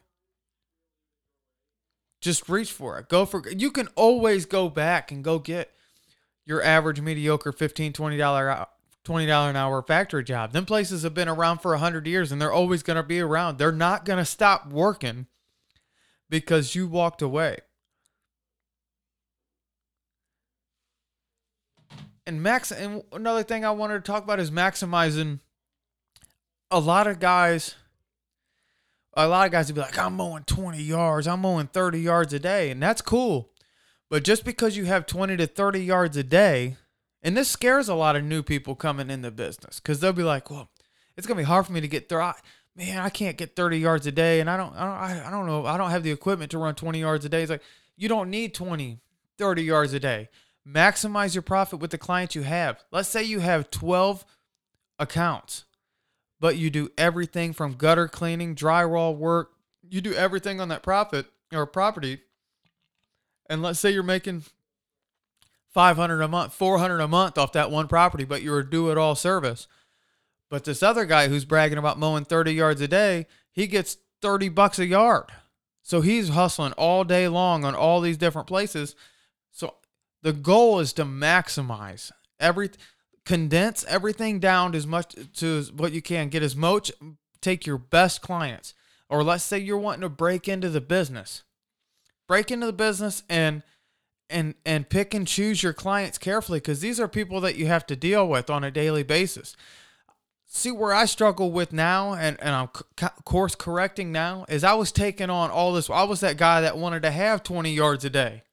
Just 2.21 2.50
reach 2.50 2.71
for 2.71 2.98
it. 2.98 3.07
Go 3.07 3.25
for 3.25 3.43
you 3.50 3.69
can 3.71 3.88
always 3.95 4.45
go 4.45 4.67
back 4.67 5.12
and 5.12 5.24
go 5.24 5.38
get 5.39 5.71
your 6.45 6.63
average 6.63 7.01
mediocre 7.01 7.51
15 7.51 7.93
20 7.93 8.17
dollar 8.17 8.67
$20 9.05 9.49
an 9.49 9.55
hour 9.55 9.81
factory 9.81 10.23
job. 10.23 10.51
Them 10.51 10.65
places 10.65 11.03
have 11.03 11.13
been 11.13 11.29
around 11.29 11.59
for 11.59 11.71
100 11.71 12.05
years 12.05 12.31
and 12.31 12.41
they're 12.41 12.51
always 12.51 12.83
going 12.83 12.97
to 12.97 13.03
be 13.03 13.19
around. 13.19 13.57
They're 13.57 13.71
not 13.71 14.05
going 14.05 14.19
to 14.19 14.25
stop 14.25 14.67
working 14.67 15.27
because 16.29 16.75
you 16.75 16.87
walked 16.87 17.21
away. 17.21 17.59
And 22.27 22.43
max 22.43 22.71
and 22.71 23.03
another 23.11 23.41
thing 23.41 23.65
I 23.65 23.71
wanted 23.71 24.05
to 24.05 24.11
talk 24.11 24.23
about 24.23 24.39
is 24.39 24.51
maximizing 24.51 25.39
a 26.69 26.79
lot 26.79 27.07
of 27.07 27.19
guys 27.19 27.75
a 29.15 29.27
lot 29.27 29.47
of 29.47 29.51
guys 29.51 29.67
would 29.67 29.75
be 29.75 29.81
like, 29.81 29.97
I'm 29.97 30.15
mowing 30.15 30.43
20 30.43 30.81
yards, 30.81 31.27
I'm 31.27 31.41
mowing 31.41 31.67
30 31.67 31.99
yards 31.99 32.33
a 32.33 32.39
day, 32.39 32.69
and 32.69 32.81
that's 32.81 33.01
cool. 33.01 33.49
But 34.09 34.23
just 34.23 34.45
because 34.45 34.77
you 34.77 34.85
have 34.85 35.05
20 35.05 35.37
to 35.37 35.47
30 35.47 35.83
yards 35.83 36.17
a 36.17 36.23
day, 36.23 36.77
and 37.21 37.35
this 37.35 37.49
scares 37.49 37.89
a 37.89 37.95
lot 37.95 38.15
of 38.15 38.23
new 38.23 38.43
people 38.43 38.75
coming 38.75 39.09
in 39.09 39.21
the 39.21 39.31
business 39.31 39.79
because 39.79 39.99
they'll 39.99 40.13
be 40.13 40.23
like, 40.23 40.49
well, 40.49 40.69
it's 41.17 41.27
gonna 41.27 41.38
be 41.38 41.43
hard 41.43 41.65
for 41.65 41.73
me 41.73 41.81
to 41.81 41.88
get 41.88 42.09
through. 42.09 42.31
Man, 42.75 42.97
I 42.99 43.09
can't 43.09 43.38
get 43.38 43.55
30 43.55 43.77
yards 43.77 44.07
a 44.07 44.11
day, 44.11 44.39
and 44.39 44.49
I 44.49 44.55
don't, 44.55 44.73
I 44.73 45.13
don't, 45.13 45.25
I 45.25 45.31
don't 45.31 45.47
know, 45.47 45.65
I 45.65 45.77
don't 45.77 45.91
have 45.91 46.03
the 46.03 46.11
equipment 46.11 46.51
to 46.51 46.57
run 46.57 46.75
20 46.75 46.99
yards 46.99 47.25
a 47.25 47.29
day. 47.29 47.41
It's 47.41 47.49
like 47.49 47.63
you 47.97 48.07
don't 48.07 48.29
need 48.29 48.53
20, 48.53 48.99
30 49.38 49.63
yards 49.63 49.93
a 49.93 49.99
day. 49.99 50.29
Maximize 50.67 51.35
your 51.35 51.41
profit 51.41 51.79
with 51.79 51.91
the 51.91 51.97
clients 51.97 52.35
you 52.35 52.43
have. 52.43 52.83
Let's 52.91 53.09
say 53.09 53.23
you 53.23 53.39
have 53.39 53.71
12 53.71 54.23
accounts, 54.99 55.65
but 56.39 56.57
you 56.57 56.69
do 56.69 56.89
everything 56.97 57.53
from 57.53 57.73
gutter 57.73 58.07
cleaning, 58.07 58.55
drywall 58.55 59.15
work. 59.17 59.51
You 59.89 59.99
do 59.99 60.13
everything 60.13 60.61
on 60.61 60.69
that 60.69 60.83
profit 60.83 61.25
or 61.51 61.65
property. 61.65 62.21
And 63.49 63.61
let's 63.61 63.79
say 63.79 63.91
you're 63.91 64.03
making 64.03 64.43
500 65.69 66.21
a 66.21 66.27
month, 66.27 66.53
400 66.53 66.99
a 66.99 67.07
month 67.07 67.38
off 67.38 67.53
that 67.53 67.71
one 67.71 67.88
property, 67.88 68.25
but 68.25 68.41
you're 68.41 68.59
a 68.59 68.69
do 68.69 68.89
it 68.89 68.97
all 68.97 69.15
service. 69.15 69.67
But 70.49 70.63
this 70.63 70.81
other 70.81 71.05
guy 71.05 71.27
who's 71.27 71.45
bragging 71.45 71.77
about 71.77 71.99
mowing 71.99 72.25
30 72.25 72.53
yards 72.53 72.81
a 72.81 72.88
day, 72.88 73.27
he 73.51 73.67
gets 73.67 73.97
30 74.21 74.49
bucks 74.49 74.79
a 74.79 74.85
yard. 74.85 75.25
So 75.83 76.01
he's 76.01 76.29
hustling 76.29 76.73
all 76.73 77.03
day 77.03 77.27
long 77.27 77.63
on 77.63 77.75
all 77.75 78.01
these 78.01 78.17
different 78.17 78.47
places. 78.47 78.95
So 79.51 79.75
the 80.21 80.33
goal 80.33 80.79
is 80.79 80.93
to 80.93 81.05
maximize 81.05 82.11
every 82.39 82.71
condense 83.25 83.85
everything 83.88 84.39
down 84.39 84.73
as 84.73 84.88
much 84.88 85.15
to 85.35 85.63
what 85.75 85.91
you 85.91 86.01
can. 86.01 86.29
Get 86.29 86.41
as 86.41 86.55
much 86.55 86.91
take 87.41 87.65
your 87.65 87.77
best 87.77 88.21
clients. 88.21 88.73
Or 89.09 89.23
let's 89.23 89.43
say 89.43 89.57
you're 89.57 89.77
wanting 89.77 90.01
to 90.01 90.09
break 90.09 90.47
into 90.47 90.69
the 90.69 90.81
business. 90.81 91.43
Break 92.27 92.51
into 92.51 92.67
the 92.67 92.73
business 92.73 93.23
and 93.29 93.63
and 94.29 94.55
and 94.65 94.89
pick 94.89 95.13
and 95.13 95.27
choose 95.27 95.63
your 95.63 95.74
clients 95.74 96.17
carefully 96.17 96.59
because 96.59 96.81
these 96.81 97.00
are 97.00 97.07
people 97.07 97.41
that 97.41 97.55
you 97.55 97.67
have 97.67 97.86
to 97.88 97.95
deal 97.95 98.27
with 98.27 98.50
on 98.50 98.63
a 98.63 98.71
daily 98.71 99.03
basis. 99.03 99.55
See 100.45 100.71
where 100.71 100.93
i 100.93 101.05
struggle 101.05 101.51
with 101.51 101.71
now 101.71 102.13
and, 102.13 102.38
and 102.41 102.55
i'm 102.55 102.67
course 103.24 103.55
correcting 103.55 104.12
now 104.12 104.45
is 104.50 104.63
i 104.63 104.74
was 104.74 104.91
taking 104.91 105.29
on 105.29 105.51
all 105.51 105.74
this 105.74 105.89
i 105.89 106.03
was 106.03 106.21
that 106.21 106.38
guy 106.38 106.62
that 106.62 106.77
wanted 106.77 107.03
to 107.03 107.12
have 107.12 107.43
20 107.43 107.71
yards 107.71 108.05
a 108.05 108.09
day. 108.09 108.43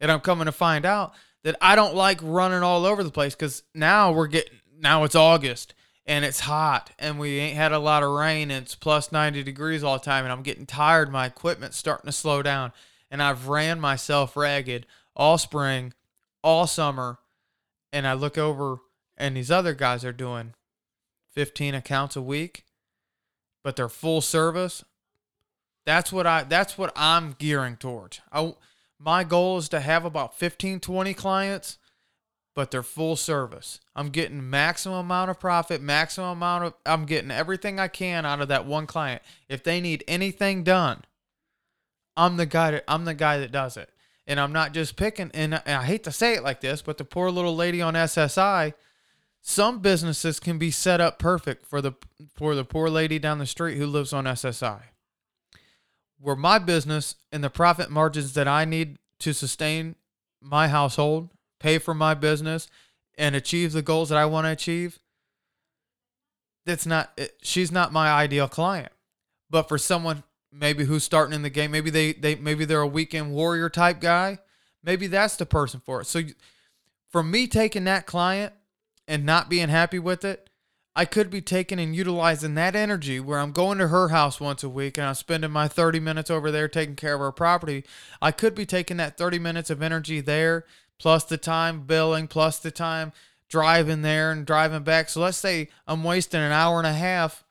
And 0.00 0.10
i'm 0.10 0.20
coming 0.20 0.46
to 0.46 0.52
find 0.52 0.84
out 0.84 1.12
that 1.44 1.56
i 1.60 1.76
don't 1.76 1.94
like 1.94 2.18
running 2.22 2.62
all 2.62 2.84
over 2.84 3.04
the 3.04 3.10
place 3.10 3.34
because 3.34 3.62
now 3.74 4.12
we're 4.12 4.26
getting 4.26 4.58
now 4.78 5.04
it's 5.04 5.14
august 5.14 5.74
and 6.06 6.24
it's 6.24 6.40
hot 6.40 6.90
and 6.98 7.18
we 7.18 7.38
ain't 7.38 7.56
had 7.56 7.72
a 7.72 7.78
lot 7.78 8.02
of 8.02 8.10
rain 8.10 8.50
and 8.50 8.64
it's 8.64 8.74
plus 8.74 9.12
90 9.12 9.42
degrees 9.42 9.84
all 9.84 9.98
the 9.98 10.04
time 10.04 10.24
and 10.24 10.32
i'm 10.32 10.42
getting 10.42 10.66
tired 10.66 11.10
my 11.10 11.26
equipment's 11.26 11.76
starting 11.76 12.06
to 12.06 12.12
slow 12.12 12.42
down 12.42 12.72
and 13.10 13.22
i've 13.22 13.46
ran 13.48 13.78
myself 13.78 14.36
ragged 14.36 14.86
all 15.20 15.36
spring, 15.36 15.92
all 16.42 16.66
summer, 16.66 17.18
and 17.92 18.06
I 18.06 18.14
look 18.14 18.38
over 18.38 18.78
and 19.18 19.36
these 19.36 19.50
other 19.50 19.74
guys 19.74 20.02
are 20.02 20.14
doing 20.14 20.54
15 21.34 21.74
accounts 21.74 22.16
a 22.16 22.22
week, 22.22 22.64
but 23.62 23.76
they're 23.76 23.90
full 23.90 24.22
service. 24.22 24.82
That's 25.84 26.10
what 26.10 26.26
I 26.26 26.44
that's 26.44 26.78
what 26.78 26.92
I'm 26.96 27.36
gearing 27.38 27.76
towards. 27.76 28.22
I 28.32 28.54
my 28.98 29.22
goal 29.22 29.58
is 29.58 29.68
to 29.70 29.80
have 29.80 30.06
about 30.06 30.38
15 30.38 30.80
20 30.80 31.12
clients, 31.12 31.76
but 32.54 32.70
they're 32.70 32.82
full 32.82 33.16
service. 33.16 33.78
I'm 33.94 34.08
getting 34.08 34.48
maximum 34.48 34.98
amount 35.00 35.30
of 35.30 35.38
profit, 35.38 35.82
maximum 35.82 36.30
amount 36.30 36.64
of 36.64 36.74
I'm 36.86 37.04
getting 37.04 37.30
everything 37.30 37.78
I 37.78 37.88
can 37.88 38.24
out 38.24 38.40
of 38.40 38.48
that 38.48 38.64
one 38.64 38.86
client. 38.86 39.20
If 39.50 39.64
they 39.64 39.82
need 39.82 40.02
anything 40.08 40.64
done, 40.64 41.02
I'm 42.16 42.38
the 42.38 42.46
guy 42.46 42.70
that 42.70 42.84
I'm 42.88 43.04
the 43.04 43.14
guy 43.14 43.36
that 43.36 43.52
does 43.52 43.76
it 43.76 43.90
and 44.30 44.38
I'm 44.38 44.52
not 44.52 44.72
just 44.72 44.94
picking. 44.94 45.32
And 45.34 45.56
I 45.56 45.84
hate 45.84 46.04
to 46.04 46.12
say 46.12 46.34
it 46.34 46.44
like 46.44 46.60
this, 46.60 46.82
but 46.82 46.98
the 46.98 47.04
poor 47.04 47.32
little 47.32 47.56
lady 47.56 47.82
on 47.82 47.94
SSI, 47.94 48.74
some 49.42 49.80
businesses 49.80 50.38
can 50.38 50.56
be 50.56 50.70
set 50.70 51.00
up 51.00 51.18
perfect 51.18 51.66
for 51.66 51.82
the 51.82 51.94
for 52.36 52.54
the 52.54 52.64
poor 52.64 52.88
lady 52.88 53.18
down 53.18 53.40
the 53.40 53.46
street 53.46 53.76
who 53.76 53.86
lives 53.86 54.12
on 54.12 54.26
SSI. 54.26 54.82
Where 56.20 56.36
my 56.36 56.60
business 56.60 57.16
and 57.32 57.42
the 57.42 57.50
profit 57.50 57.90
margins 57.90 58.34
that 58.34 58.46
I 58.46 58.64
need 58.64 58.98
to 59.18 59.34
sustain 59.34 59.96
my 60.40 60.68
household, 60.68 61.30
pay 61.58 61.78
for 61.78 61.92
my 61.92 62.14
business, 62.14 62.68
and 63.18 63.34
achieve 63.34 63.72
the 63.72 63.82
goals 63.82 64.10
that 64.10 64.18
I 64.18 64.26
want 64.26 64.46
to 64.46 64.52
achieve, 64.52 65.00
that's 66.64 66.86
not 66.86 67.20
she's 67.42 67.72
not 67.72 67.92
my 67.92 68.12
ideal 68.12 68.46
client. 68.46 68.92
But 69.50 69.68
for 69.68 69.76
someone 69.76 70.22
maybe 70.52 70.84
who's 70.84 71.04
starting 71.04 71.34
in 71.34 71.42
the 71.42 71.50
game. 71.50 71.70
Maybe 71.70 71.90
they 71.90 72.12
they 72.12 72.34
maybe 72.36 72.64
they're 72.64 72.80
a 72.80 72.86
weekend 72.86 73.32
warrior 73.32 73.68
type 73.68 74.00
guy. 74.00 74.38
Maybe 74.82 75.06
that's 75.06 75.36
the 75.36 75.46
person 75.46 75.80
for 75.84 76.00
it. 76.00 76.06
So 76.06 76.22
for 77.08 77.22
me 77.22 77.46
taking 77.46 77.84
that 77.84 78.06
client 78.06 78.52
and 79.06 79.24
not 79.24 79.50
being 79.50 79.68
happy 79.68 79.98
with 79.98 80.24
it, 80.24 80.48
I 80.96 81.04
could 81.04 81.30
be 81.30 81.40
taking 81.40 81.78
and 81.78 81.94
utilizing 81.94 82.54
that 82.54 82.74
energy 82.74 83.20
where 83.20 83.38
I'm 83.38 83.52
going 83.52 83.78
to 83.78 83.88
her 83.88 84.08
house 84.08 84.40
once 84.40 84.62
a 84.62 84.68
week 84.68 84.96
and 84.98 85.06
I'm 85.06 85.14
spending 85.14 85.50
my 85.50 85.68
30 85.68 86.00
minutes 86.00 86.30
over 86.30 86.50
there 86.50 86.68
taking 86.68 86.96
care 86.96 87.14
of 87.14 87.20
her 87.20 87.32
property. 87.32 87.84
I 88.20 88.32
could 88.32 88.54
be 88.54 88.66
taking 88.66 88.96
that 88.96 89.16
30 89.18 89.38
minutes 89.38 89.70
of 89.70 89.82
energy 89.82 90.20
there 90.20 90.64
plus 90.98 91.24
the 91.24 91.36
time 91.36 91.82
billing 91.82 92.28
plus 92.28 92.58
the 92.58 92.70
time 92.70 93.12
driving 93.48 94.02
there 94.02 94.30
and 94.30 94.46
driving 94.46 94.82
back. 94.82 95.08
So 95.08 95.20
let's 95.20 95.36
say 95.36 95.68
I'm 95.86 96.04
wasting 96.04 96.40
an 96.40 96.52
hour 96.52 96.78
and 96.78 96.86
a 96.86 96.92
half 96.92 97.44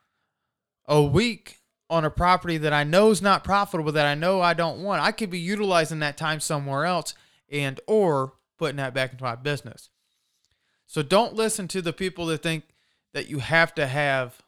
a 0.87 1.01
week 1.01 1.58
on 1.89 2.05
a 2.05 2.11
property 2.11 2.57
that 2.57 2.73
I 2.73 2.83
know 2.83 3.09
is 3.09 3.21
not 3.21 3.43
profitable 3.43 3.91
that 3.93 4.05
I 4.05 4.15
know 4.15 4.41
I 4.41 4.53
don't 4.53 4.83
want, 4.83 5.01
I 5.01 5.11
could 5.11 5.29
be 5.29 5.39
utilizing 5.39 5.99
that 5.99 6.17
time 6.17 6.39
somewhere 6.39 6.85
else 6.85 7.15
and 7.51 7.79
or 7.87 8.33
putting 8.57 8.77
that 8.77 8.93
back 8.93 9.11
into 9.11 9.23
my 9.23 9.35
business. 9.35 9.89
So 10.85 11.01
don't 11.01 11.33
listen 11.33 11.67
to 11.69 11.81
the 11.81 11.93
people 11.93 12.27
that 12.27 12.43
think 12.43 12.65
that 13.13 13.27
you 13.29 13.39
have 13.39 13.73
to 13.75 13.87
have 13.87 14.43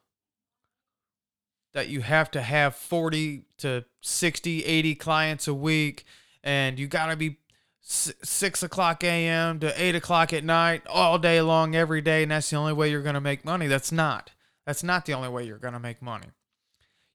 that 1.74 1.88
you 1.88 2.02
have 2.02 2.30
to 2.32 2.42
have 2.42 2.76
40 2.76 3.46
to 3.60 3.86
60 4.02 4.66
80 4.66 4.96
clients 4.96 5.48
a 5.48 5.54
week 5.54 6.04
and 6.44 6.78
you 6.78 6.88
got 6.88 7.08
to 7.08 7.16
be 7.16 7.38
6 7.82 8.64
o'clock 8.64 9.04
a.m 9.04 9.60
to 9.60 9.82
8 9.82 9.96
o'clock 9.96 10.34
at 10.34 10.44
night 10.44 10.84
all 10.88 11.18
day 11.18 11.42
long 11.42 11.76
every 11.76 12.02
day 12.02 12.24
and 12.24 12.32
that's 12.32 12.50
the 12.50 12.58
only 12.58 12.74
way 12.74 12.92
you're 12.92 13.02
going 13.02 13.16
to 13.16 13.22
make 13.22 13.46
money. 13.46 13.68
That's 13.68 13.92
not. 13.92 14.32
That's 14.66 14.84
not 14.84 15.06
the 15.06 15.14
only 15.14 15.30
way 15.30 15.46
you're 15.46 15.58
going 15.58 15.74
to 15.74 15.80
make 15.80 16.02
money 16.02 16.28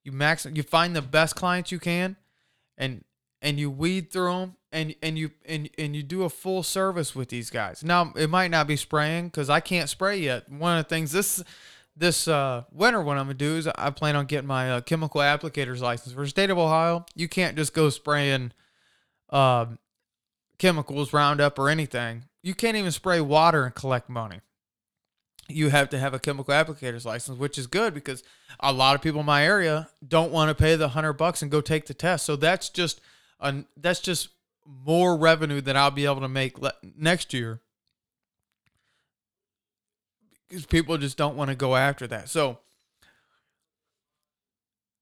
you 0.07 0.13
max 0.13 0.47
you 0.53 0.63
find 0.63 0.95
the 0.95 1.01
best 1.01 1.35
clients 1.35 1.69
you 1.69 1.79
can 1.79 2.15
and 2.77 3.03
and 3.41 3.59
you 3.59 3.69
weed 3.69 4.09
through 4.09 4.31
them 4.31 4.55
and 4.71 4.95
and 5.03 5.17
you 5.17 5.31
and, 5.45 5.69
and 5.77 5.95
you 5.97 6.01
do 6.01 6.23
a 6.23 6.29
full 6.29 6.63
service 6.63 7.13
with 7.13 7.27
these 7.27 7.49
guys. 7.49 7.83
Now 7.83 8.13
it 8.15 8.29
might 8.29 8.49
not 8.49 8.67
be 8.67 8.77
spraying 8.77 9.25
because 9.25 9.49
i 9.49 9.59
can't 9.59 9.89
spray 9.89 10.17
yet. 10.17 10.49
One 10.49 10.77
of 10.77 10.85
the 10.85 10.89
things 10.89 11.11
this 11.11 11.43
this 11.95 12.25
uh, 12.27 12.63
winter 12.71 13.01
what 13.01 13.17
i'm 13.17 13.25
gonna 13.25 13.33
do 13.33 13.57
is 13.57 13.67
i 13.67 13.89
plan 13.89 14.15
on 14.15 14.27
getting 14.27 14.47
my 14.47 14.71
uh, 14.71 14.81
chemical 14.81 15.19
applicators 15.19 15.81
license. 15.81 16.15
For 16.15 16.23
the 16.23 16.29
state 16.29 16.49
of 16.49 16.57
ohio 16.57 17.05
you 17.13 17.27
can't 17.27 17.57
just 17.57 17.73
go 17.73 17.89
spraying 17.89 18.53
uh, 19.29 19.65
chemicals 20.57 21.11
roundup 21.11 21.59
or 21.59 21.69
anything. 21.69 22.23
You 22.41 22.55
can't 22.55 22.77
even 22.77 22.91
spray 22.93 23.19
water 23.19 23.65
and 23.65 23.75
collect 23.75 24.07
money 24.09 24.39
you 25.47 25.69
have 25.69 25.89
to 25.89 25.99
have 25.99 26.13
a 26.13 26.19
chemical 26.19 26.53
applicator's 26.53 27.05
license, 27.05 27.39
which 27.39 27.57
is 27.57 27.67
good 27.67 27.93
because 27.93 28.23
a 28.59 28.73
lot 28.73 28.95
of 28.95 29.01
people 29.01 29.21
in 29.21 29.25
my 29.25 29.45
area 29.45 29.89
don't 30.05 30.31
want 30.31 30.49
to 30.49 30.55
pay 30.55 30.75
the 30.75 30.89
hundred 30.89 31.13
bucks 31.13 31.41
and 31.41 31.51
go 31.51 31.61
take 31.61 31.85
the 31.85 31.93
test. 31.93 32.25
So 32.25 32.35
that's 32.35 32.69
just 32.69 33.01
a, 33.39 33.63
that's 33.75 33.99
just 33.99 34.29
more 34.65 35.15
revenue 35.15 35.61
that 35.61 35.77
I'll 35.77 35.91
be 35.91 36.05
able 36.05 36.21
to 36.21 36.27
make 36.27 36.59
le- 36.59 36.73
next 36.97 37.33
year 37.33 37.61
because 40.47 40.65
people 40.65 40.97
just 40.97 41.17
don't 41.17 41.37
want 41.37 41.49
to 41.49 41.55
go 41.55 41.75
after 41.75 42.07
that. 42.07 42.29
So 42.29 42.59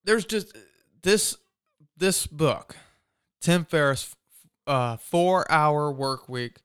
there's 0.03 0.25
just 0.25 0.55
this 1.01 1.37
this 1.97 2.27
book, 2.27 2.75
Tim 3.41 3.65
Ferriss, 3.65 4.15
uh, 4.67 4.97
four 4.97 5.49
hour 5.51 5.91
work 5.91 6.29
week 6.29 6.57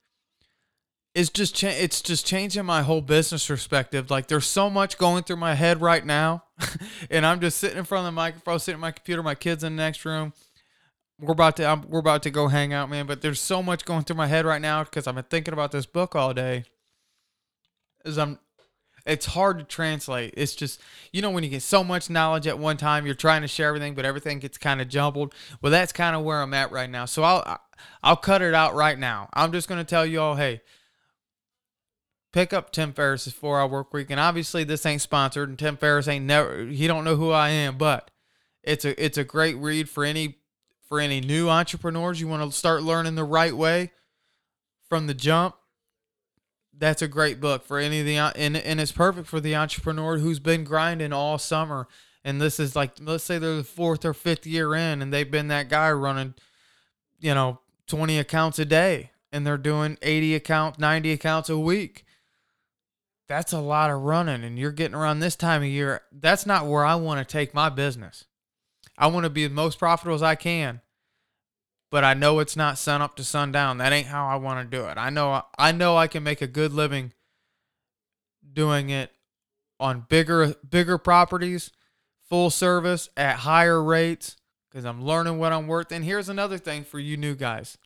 it's 1.13 1.29
just 1.29 1.55
cha- 1.55 1.67
it's 1.67 2.01
just 2.01 2.25
changing 2.25 2.65
my 2.65 2.83
whole 2.83 3.01
business 3.01 3.45
perspective. 3.45 4.09
Like 4.09 4.27
there's 4.27 4.47
so 4.47 4.69
much 4.69 4.97
going 4.97 5.23
through 5.23 5.37
my 5.37 5.55
head 5.55 5.81
right 5.81 6.05
now, 6.05 6.43
and 7.09 7.25
I'm 7.25 7.41
just 7.41 7.57
sitting 7.57 7.77
in 7.77 7.83
front 7.83 8.07
of 8.07 8.13
the 8.13 8.15
microphone, 8.15 8.59
sitting 8.59 8.77
at 8.77 8.81
my 8.81 8.91
computer. 8.91 9.21
My 9.21 9.35
kids 9.35 9.63
in 9.63 9.75
the 9.75 9.83
next 9.83 10.05
room. 10.05 10.33
We're 11.19 11.33
about 11.33 11.57
to 11.57 11.65
I'm, 11.65 11.87
we're 11.89 11.99
about 11.99 12.23
to 12.23 12.31
go 12.31 12.47
hang 12.47 12.73
out, 12.73 12.89
man. 12.89 13.05
But 13.05 13.21
there's 13.21 13.41
so 13.41 13.61
much 13.61 13.85
going 13.85 14.03
through 14.03 14.15
my 14.15 14.27
head 14.27 14.45
right 14.45 14.61
now 14.61 14.83
because 14.83 15.05
I've 15.05 15.15
been 15.15 15.25
thinking 15.25 15.53
about 15.53 15.71
this 15.71 15.85
book 15.85 16.15
all 16.15 16.33
day. 16.33 16.63
As 18.03 18.17
I'm, 18.17 18.39
it's 19.05 19.27
hard 19.27 19.59
to 19.59 19.63
translate. 19.63 20.33
It's 20.37 20.55
just 20.55 20.81
you 21.11 21.21
know 21.21 21.29
when 21.29 21.43
you 21.43 21.49
get 21.49 21.61
so 21.61 21.83
much 21.83 22.09
knowledge 22.09 22.47
at 22.47 22.57
one 22.57 22.77
time, 22.77 23.05
you're 23.05 23.15
trying 23.15 23.41
to 23.41 23.47
share 23.49 23.67
everything, 23.67 23.95
but 23.95 24.05
everything 24.05 24.39
gets 24.39 24.57
kind 24.57 24.79
of 24.79 24.87
jumbled. 24.87 25.35
Well, 25.61 25.73
that's 25.73 25.91
kind 25.91 26.15
of 26.15 26.23
where 26.23 26.41
I'm 26.41 26.53
at 26.53 26.71
right 26.71 26.89
now. 26.89 27.03
So 27.03 27.21
I'll 27.23 27.59
I'll 28.01 28.15
cut 28.15 28.41
it 28.41 28.53
out 28.53 28.75
right 28.75 28.97
now. 28.97 29.29
I'm 29.33 29.51
just 29.51 29.67
gonna 29.67 29.83
tell 29.83 30.05
you 30.05 30.21
all, 30.21 30.35
hey 30.35 30.61
pick 32.31 32.53
up 32.53 32.71
Tim 32.71 32.93
Ferriss's 32.93 33.33
four 33.33 33.59
hour 33.59 33.67
work 33.67 33.93
week. 33.93 34.09
And 34.09 34.19
obviously 34.19 34.63
this 34.63 34.85
ain't 34.85 35.01
sponsored 35.01 35.49
and 35.49 35.59
Tim 35.59 35.77
Ferriss 35.77 36.07
ain't 36.07 36.25
never 36.25 36.65
he 36.65 36.87
don't 36.87 37.03
know 37.03 37.15
who 37.15 37.31
I 37.31 37.49
am, 37.49 37.77
but 37.77 38.11
it's 38.63 38.85
a 38.85 39.03
it's 39.03 39.17
a 39.17 39.23
great 39.23 39.57
read 39.57 39.89
for 39.89 40.03
any 40.03 40.37
for 40.87 40.99
any 40.99 41.21
new 41.21 41.49
entrepreneurs. 41.49 42.19
You 42.19 42.27
want 42.27 42.49
to 42.49 42.57
start 42.57 42.83
learning 42.83 43.15
the 43.15 43.23
right 43.23 43.55
way 43.55 43.91
from 44.87 45.07
the 45.07 45.13
jump. 45.13 45.55
That's 46.77 47.01
a 47.01 47.07
great 47.07 47.39
book 47.39 47.63
for 47.65 47.77
any 47.77 47.99
of 47.99 48.05
the 48.05 48.17
and, 48.17 48.57
and 48.57 48.81
it's 48.81 48.91
perfect 48.91 49.27
for 49.27 49.39
the 49.39 49.55
entrepreneur 49.55 50.17
who's 50.17 50.39
been 50.39 50.63
grinding 50.63 51.13
all 51.13 51.37
summer. 51.37 51.87
And 52.23 52.39
this 52.39 52.59
is 52.59 52.75
like 52.75 52.93
let's 52.99 53.23
say 53.23 53.37
they're 53.37 53.57
the 53.57 53.63
fourth 53.63 54.05
or 54.05 54.13
fifth 54.13 54.47
year 54.47 54.75
in 54.75 55.01
and 55.01 55.13
they've 55.13 55.29
been 55.29 55.47
that 55.49 55.69
guy 55.69 55.91
running, 55.91 56.35
you 57.19 57.33
know, 57.33 57.59
20 57.87 58.17
accounts 58.19 58.57
a 58.57 58.65
day 58.65 59.11
and 59.31 59.45
they're 59.45 59.57
doing 59.57 59.97
80 60.01 60.35
accounts, 60.35 60.79
90 60.79 61.11
accounts 61.11 61.49
a 61.49 61.57
week 61.57 62.05
that's 63.31 63.53
a 63.53 63.61
lot 63.61 63.89
of 63.89 64.01
running 64.01 64.43
and 64.43 64.59
you're 64.59 64.73
getting 64.73 64.93
around 64.93 65.21
this 65.21 65.37
time 65.37 65.61
of 65.61 65.67
year 65.69 66.01
that's 66.11 66.45
not 66.45 66.67
where 66.67 66.83
i 66.83 66.95
want 66.95 67.17
to 67.17 67.31
take 67.31 67.53
my 67.53 67.69
business. 67.69 68.25
I 68.97 69.07
want 69.07 69.23
to 69.23 69.29
be 69.29 69.47
the 69.47 69.53
most 69.53 69.79
profitable 69.79 70.15
as 70.15 70.21
i 70.21 70.35
can 70.35 70.81
but 71.89 72.03
i 72.03 72.13
know 72.13 72.39
it's 72.39 72.57
not 72.57 72.77
sun 72.77 73.01
up 73.01 73.15
to 73.15 73.23
sundown. 73.23 73.77
That 73.77 73.93
ain't 73.93 74.07
how 74.07 74.27
i 74.27 74.35
want 74.35 74.69
to 74.69 74.77
do 74.77 74.85
it. 74.87 74.97
I 74.97 75.09
know 75.09 75.43
i 75.57 75.71
know 75.71 75.95
i 75.95 76.07
can 76.07 76.23
make 76.23 76.41
a 76.41 76.47
good 76.47 76.73
living 76.73 77.13
doing 78.51 78.89
it 78.89 79.11
on 79.79 80.05
bigger 80.09 80.53
bigger 80.69 80.97
properties 80.97 81.71
full 82.27 82.49
service 82.49 83.07
at 83.15 83.37
higher 83.37 83.81
rates 83.81 84.35
because 84.69 84.83
i'm 84.83 85.05
learning 85.05 85.37
what 85.37 85.53
i'm 85.53 85.67
worth. 85.67 85.93
And 85.93 86.03
here's 86.03 86.27
another 86.27 86.57
thing 86.57 86.83
for 86.83 86.99
you 86.99 87.15
new 87.15 87.35
guys. 87.35 87.77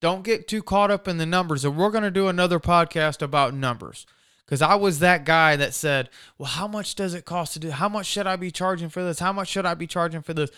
Don't 0.00 0.24
get 0.24 0.48
too 0.48 0.64
caught 0.64 0.90
up 0.90 1.06
in 1.06 1.18
the 1.18 1.26
numbers. 1.26 1.64
And 1.64 1.76
we're 1.76 1.90
going 1.90 2.04
to 2.04 2.10
do 2.10 2.26
another 2.26 2.58
podcast 2.58 3.22
about 3.22 3.54
numbers 3.54 4.04
because 4.48 4.62
I 4.62 4.76
was 4.76 5.00
that 5.00 5.26
guy 5.26 5.56
that 5.56 5.74
said, 5.74 6.08
Well, 6.38 6.48
how 6.48 6.66
much 6.66 6.94
does 6.94 7.12
it 7.12 7.26
cost 7.26 7.52
to 7.52 7.58
do? 7.58 7.70
How 7.70 7.88
much 7.88 8.06
should 8.06 8.26
I 8.26 8.36
be 8.36 8.50
charging 8.50 8.88
for 8.88 9.04
this? 9.04 9.18
How 9.18 9.30
much 9.30 9.48
should 9.48 9.66
I 9.66 9.74
be 9.74 9.86
charging 9.86 10.22
for 10.22 10.32
this? 10.32 10.50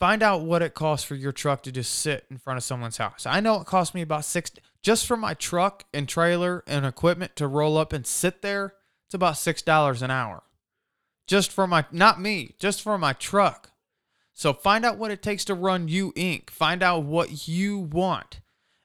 Find 0.00 0.20
out 0.20 0.42
what 0.42 0.62
it 0.62 0.74
costs 0.74 1.06
for 1.06 1.14
your 1.14 1.30
truck 1.30 1.62
to 1.62 1.70
just 1.70 1.94
sit 1.94 2.26
in 2.28 2.38
front 2.38 2.56
of 2.56 2.64
someone's 2.64 2.96
house. 2.96 3.24
I 3.24 3.38
know 3.38 3.60
it 3.60 3.66
cost 3.66 3.94
me 3.94 4.02
about 4.02 4.24
six 4.24 4.50
just 4.82 5.06
for 5.06 5.16
my 5.16 5.34
truck 5.34 5.84
and 5.94 6.08
trailer 6.08 6.64
and 6.66 6.84
equipment 6.84 7.36
to 7.36 7.46
roll 7.46 7.78
up 7.78 7.92
and 7.92 8.04
sit 8.04 8.42
there. 8.42 8.74
It's 9.06 9.14
about 9.14 9.38
six 9.38 9.62
dollars 9.62 10.02
an 10.02 10.10
hour, 10.10 10.42
just 11.28 11.52
for 11.52 11.68
my 11.68 11.84
not 11.92 12.20
me, 12.20 12.56
just 12.58 12.82
for 12.82 12.98
my 12.98 13.12
truck. 13.12 13.70
So 14.32 14.52
find 14.52 14.84
out 14.84 14.98
what 14.98 15.12
it 15.12 15.22
takes 15.22 15.44
to 15.44 15.54
run 15.54 15.86
you 15.86 16.10
Inc. 16.14 16.50
Find 16.50 16.82
out 16.82 17.04
what 17.04 17.46
you 17.46 17.78
want, 17.78 18.40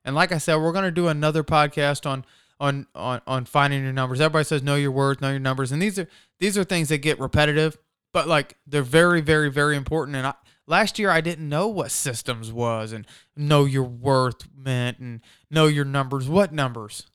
and 0.05 0.15
like 0.15 0.31
I 0.31 0.37
said, 0.37 0.57
we're 0.57 0.71
gonna 0.71 0.91
do 0.91 1.07
another 1.07 1.43
podcast 1.43 2.07
on 2.07 2.25
on 2.59 2.87
on 2.93 3.21
on 3.25 3.45
finding 3.45 3.83
your 3.83 3.93
numbers. 3.93 4.19
Everybody 4.19 4.45
says 4.45 4.63
know 4.63 4.75
your 4.75 4.91
worth, 4.91 5.21
know 5.21 5.31
your 5.31 5.39
numbers, 5.39 5.71
and 5.71 5.81
these 5.81 5.97
are 5.97 6.07
these 6.39 6.57
are 6.57 6.63
things 6.63 6.89
that 6.89 6.99
get 6.99 7.19
repetitive, 7.19 7.77
but 8.11 8.27
like 8.27 8.57
they're 8.67 8.81
very 8.83 9.21
very 9.21 9.49
very 9.49 9.75
important. 9.75 10.17
And 10.17 10.27
I, 10.27 10.33
last 10.67 10.99
year 10.99 11.09
I 11.09 11.21
didn't 11.21 11.47
know 11.47 11.67
what 11.67 11.91
systems 11.91 12.51
was 12.51 12.91
and 12.91 13.07
know 13.35 13.65
your 13.65 13.83
worth 13.83 14.47
meant 14.55 14.99
and 14.99 15.21
know 15.49 15.67
your 15.67 15.85
numbers. 15.85 16.27
What 16.27 16.53
numbers? 16.53 17.07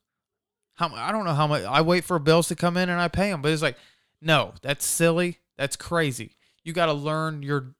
How 0.73 0.93
I 0.93 1.11
don't 1.11 1.25
know 1.25 1.33
how 1.33 1.47
much. 1.47 1.63
I 1.63 1.81
wait 1.81 2.03
for 2.03 2.19
bills 2.19 2.47
to 2.49 2.55
come 2.55 2.77
in 2.77 2.89
and 2.89 2.99
I 2.99 3.07
pay 3.07 3.29
them, 3.29 3.41
but 3.41 3.51
it's 3.51 3.61
like 3.61 3.77
no, 4.21 4.53
that's 4.61 4.85
silly. 4.85 5.39
That's 5.57 5.75
crazy. 5.75 6.35
You 6.63 6.73
got 6.73 6.87
to 6.87 6.93
learn 6.93 7.43
your 7.43 7.75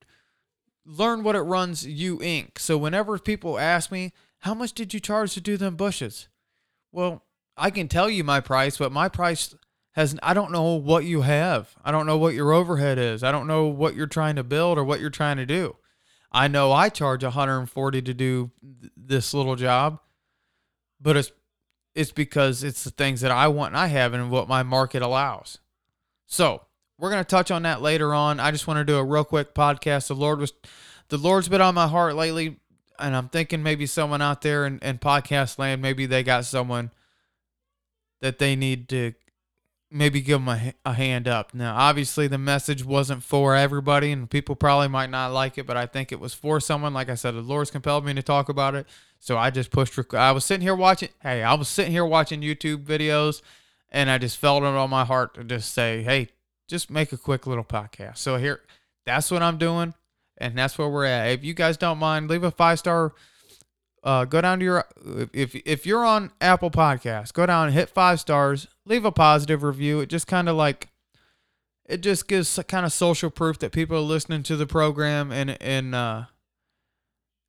learn 0.86 1.24
what 1.24 1.36
it 1.36 1.42
runs 1.42 1.86
you 1.86 2.20
Inc. 2.20 2.60
So 2.60 2.78
whenever 2.78 3.18
people 3.18 3.58
ask 3.58 3.92
me 3.92 4.14
how 4.40 4.54
much 4.54 4.74
did 4.74 4.94
you 4.94 5.00
charge 5.00 5.34
to 5.34 5.42
do 5.42 5.58
them 5.58 5.76
bushes, 5.76 6.28
well 6.92 7.24
I 7.58 7.70
can 7.70 7.88
tell 7.88 8.10
you 8.10 8.24
my 8.24 8.40
price, 8.40 8.78
but 8.78 8.92
my 8.92 9.10
price 9.10 9.56
has 9.94 10.18
I 10.22 10.34
don't 10.34 10.52
know 10.52 10.74
what 10.74 11.06
you 11.06 11.22
have. 11.22 11.74
I 11.84 11.92
don't 11.92 12.06
know 12.06 12.18
what 12.18 12.34
your 12.34 12.52
overhead 12.52 12.98
is. 12.98 13.24
I 13.24 13.32
don't 13.32 13.48
know 13.48 13.66
what 13.66 13.96
you're 13.96 14.08
trying 14.08 14.36
to 14.36 14.44
build 14.44 14.78
or 14.78 14.84
what 14.84 15.00
you're 15.00 15.10
trying 15.10 15.38
to 15.38 15.46
do. 15.46 15.78
I 16.32 16.48
know 16.48 16.72
I 16.72 16.90
charge 16.90 17.24
140 17.24 18.02
to 18.02 18.14
do 18.14 18.52
th- 18.82 18.92
this 18.98 19.34
little 19.34 19.56
job, 19.56 20.00
but 21.00 21.16
it's 21.16 21.32
it's 21.94 22.12
because 22.12 22.62
it's 22.64 22.84
the 22.84 22.92
things 22.92 23.22
that 23.22 23.32
I 23.32 23.48
want 23.48 23.72
and 23.72 23.80
I 23.80 23.88
have 23.88 24.14
and 24.14 24.30
what 24.30 24.50
my 24.50 24.64
market 24.64 25.02
allows. 25.02 25.60
So, 26.26 26.64
we're 27.00 27.10
going 27.10 27.24
to 27.24 27.30
touch 27.30 27.52
on 27.52 27.64
that 27.64 27.82
later 27.82 28.14
on. 28.14 28.42
I 28.42 28.52
just 28.52 28.68
want 28.68 28.80
to 28.80 28.84
do 28.84 28.98
a 28.98 29.04
real 29.04 29.24
quick 29.24 29.54
podcast. 29.54 30.08
The 30.08 30.16
Lord 30.16 30.40
was 30.40 30.52
the 31.08 31.18
Lord's 31.18 31.48
been 31.48 31.62
on 31.62 31.76
my 31.76 31.88
heart 31.88 32.16
lately 32.16 32.58
and 33.00 33.16
I'm 33.16 33.30
thinking 33.30 33.64
maybe 33.64 33.86
someone 33.86 34.22
out 34.22 34.42
there 34.42 34.66
in, 34.66 34.80
in 34.80 34.98
podcast 34.98 35.60
land, 35.60 35.82
maybe 35.82 36.06
they 36.06 36.24
got 36.24 36.46
someone 36.46 36.92
that 38.22 38.40
they 38.40 38.56
need 38.56 38.90
to 38.90 39.14
maybe 39.92 40.20
give 40.20 40.44
them 40.44 40.50
a, 40.50 40.74
a 40.84 40.94
hand 40.94 41.28
up. 41.28 41.54
Now, 41.54 41.76
obviously, 41.76 42.28
the 42.28 42.38
message 42.38 42.84
wasn't 42.84 43.24
for 43.24 43.56
everybody, 43.56 44.12
and 44.12 44.30
people 44.30 44.56
probably 44.56 44.88
might 44.88 45.10
not 45.10 45.32
like 45.32 45.58
it, 45.58 45.66
but 45.66 45.78
I 45.78 45.86
think 45.86 46.12
it 46.12 46.20
was 46.20 46.34
for 46.34 46.60
someone. 46.60 46.94
Like 46.94 47.10
I 47.10 47.16
said, 47.16 47.32
the 47.32 47.42
Lord's 47.42 47.72
compelled 47.72 48.06
me 48.06 48.14
to 48.14 48.22
talk 48.22 48.50
about 48.50 48.76
it, 48.76 48.88
so 49.20 49.38
I 49.38 49.50
just 49.50 49.72
pushed. 49.72 49.98
Rec- 49.98 50.14
I 50.14 50.32
was 50.32 50.46
sitting 50.46 50.62
here 50.62 50.76
watching. 50.76 51.10
Hey, 51.22 51.44
I 51.44 51.54
was 51.54 51.70
sitting 51.70 51.92
here 51.92 52.06
watching 52.06 52.42
YouTube 52.42 52.84
videos, 52.84 53.42
and 53.90 54.10
I 54.10 54.18
just 54.18 54.38
felt 54.38 54.64
it 54.64 54.68
on 54.68 54.90
my 54.90 55.06
heart 55.06 55.36
to 55.36 55.44
just 55.44 55.74
say, 55.74 56.04
"Hey, 56.04 56.30
just 56.68 56.90
make 56.90 57.14
a 57.14 57.18
quick 57.18 57.48
little 57.48 57.64
podcast." 57.64 58.18
So 58.18 58.38
here, 58.38 58.62
that's 59.06 59.32
what 59.32 59.42
I'm 59.42 59.58
doing, 59.58 59.94
and 60.38 60.58
that's 60.58 60.78
where 60.78 60.90
we're 60.90 61.06
at. 61.06 61.28
If 61.28 61.44
you 61.44 61.54
guys 61.54 61.78
don't 61.78 62.00
mind, 62.00 62.30
leave 62.30 62.44
a 62.44 62.52
five 62.52 62.80
star 62.80 63.14
uh, 64.06 64.24
go 64.24 64.40
down 64.40 64.60
to 64.60 64.66
your 64.66 64.86
if 65.34 65.56
if 65.56 65.86
you're 65.86 66.06
on 66.06 66.32
Apple 66.40 66.70
Podcasts, 66.70 67.34
go 67.34 67.48
down 67.48 67.72
hit 67.72 67.90
five 67.90 68.20
stars, 68.20 68.68
leave 68.86 69.04
a 69.04 69.12
positive 69.12 69.64
review. 69.64 70.00
It 70.00 70.10
just 70.10 70.28
kind 70.28 70.48
of 70.48 70.56
like 70.56 70.90
it 71.86 72.02
just 72.02 72.28
gives 72.28 72.60
kind 72.68 72.86
of 72.86 72.94
social 72.94 73.32
proof 73.32 73.58
that 73.60 73.72
people 73.72 73.98
are 73.98 74.02
listening 74.02 74.44
to 74.44 74.56
the 74.56 74.68
program 74.68 75.32
and 75.32 75.58
and 75.60 75.96
uh 75.96 76.26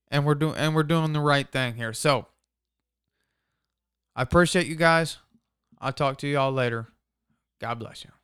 and 0.09 0.25
we're 0.25 0.35
doing 0.35 0.57
and 0.57 0.75
we're 0.75 0.83
doing 0.83 1.13
the 1.13 1.21
right 1.21 1.51
thing 1.51 1.75
here. 1.75 1.93
So 1.93 2.27
I 4.15 4.23
appreciate 4.23 4.67
you 4.67 4.77
guys. 4.77 5.19
I'll 5.79 5.93
talk 5.93 6.17
to 6.19 6.27
you 6.27 6.39
all 6.39 6.53
later. 6.53 6.89
God 7.61 7.79
bless 7.79 8.03
you. 8.03 8.16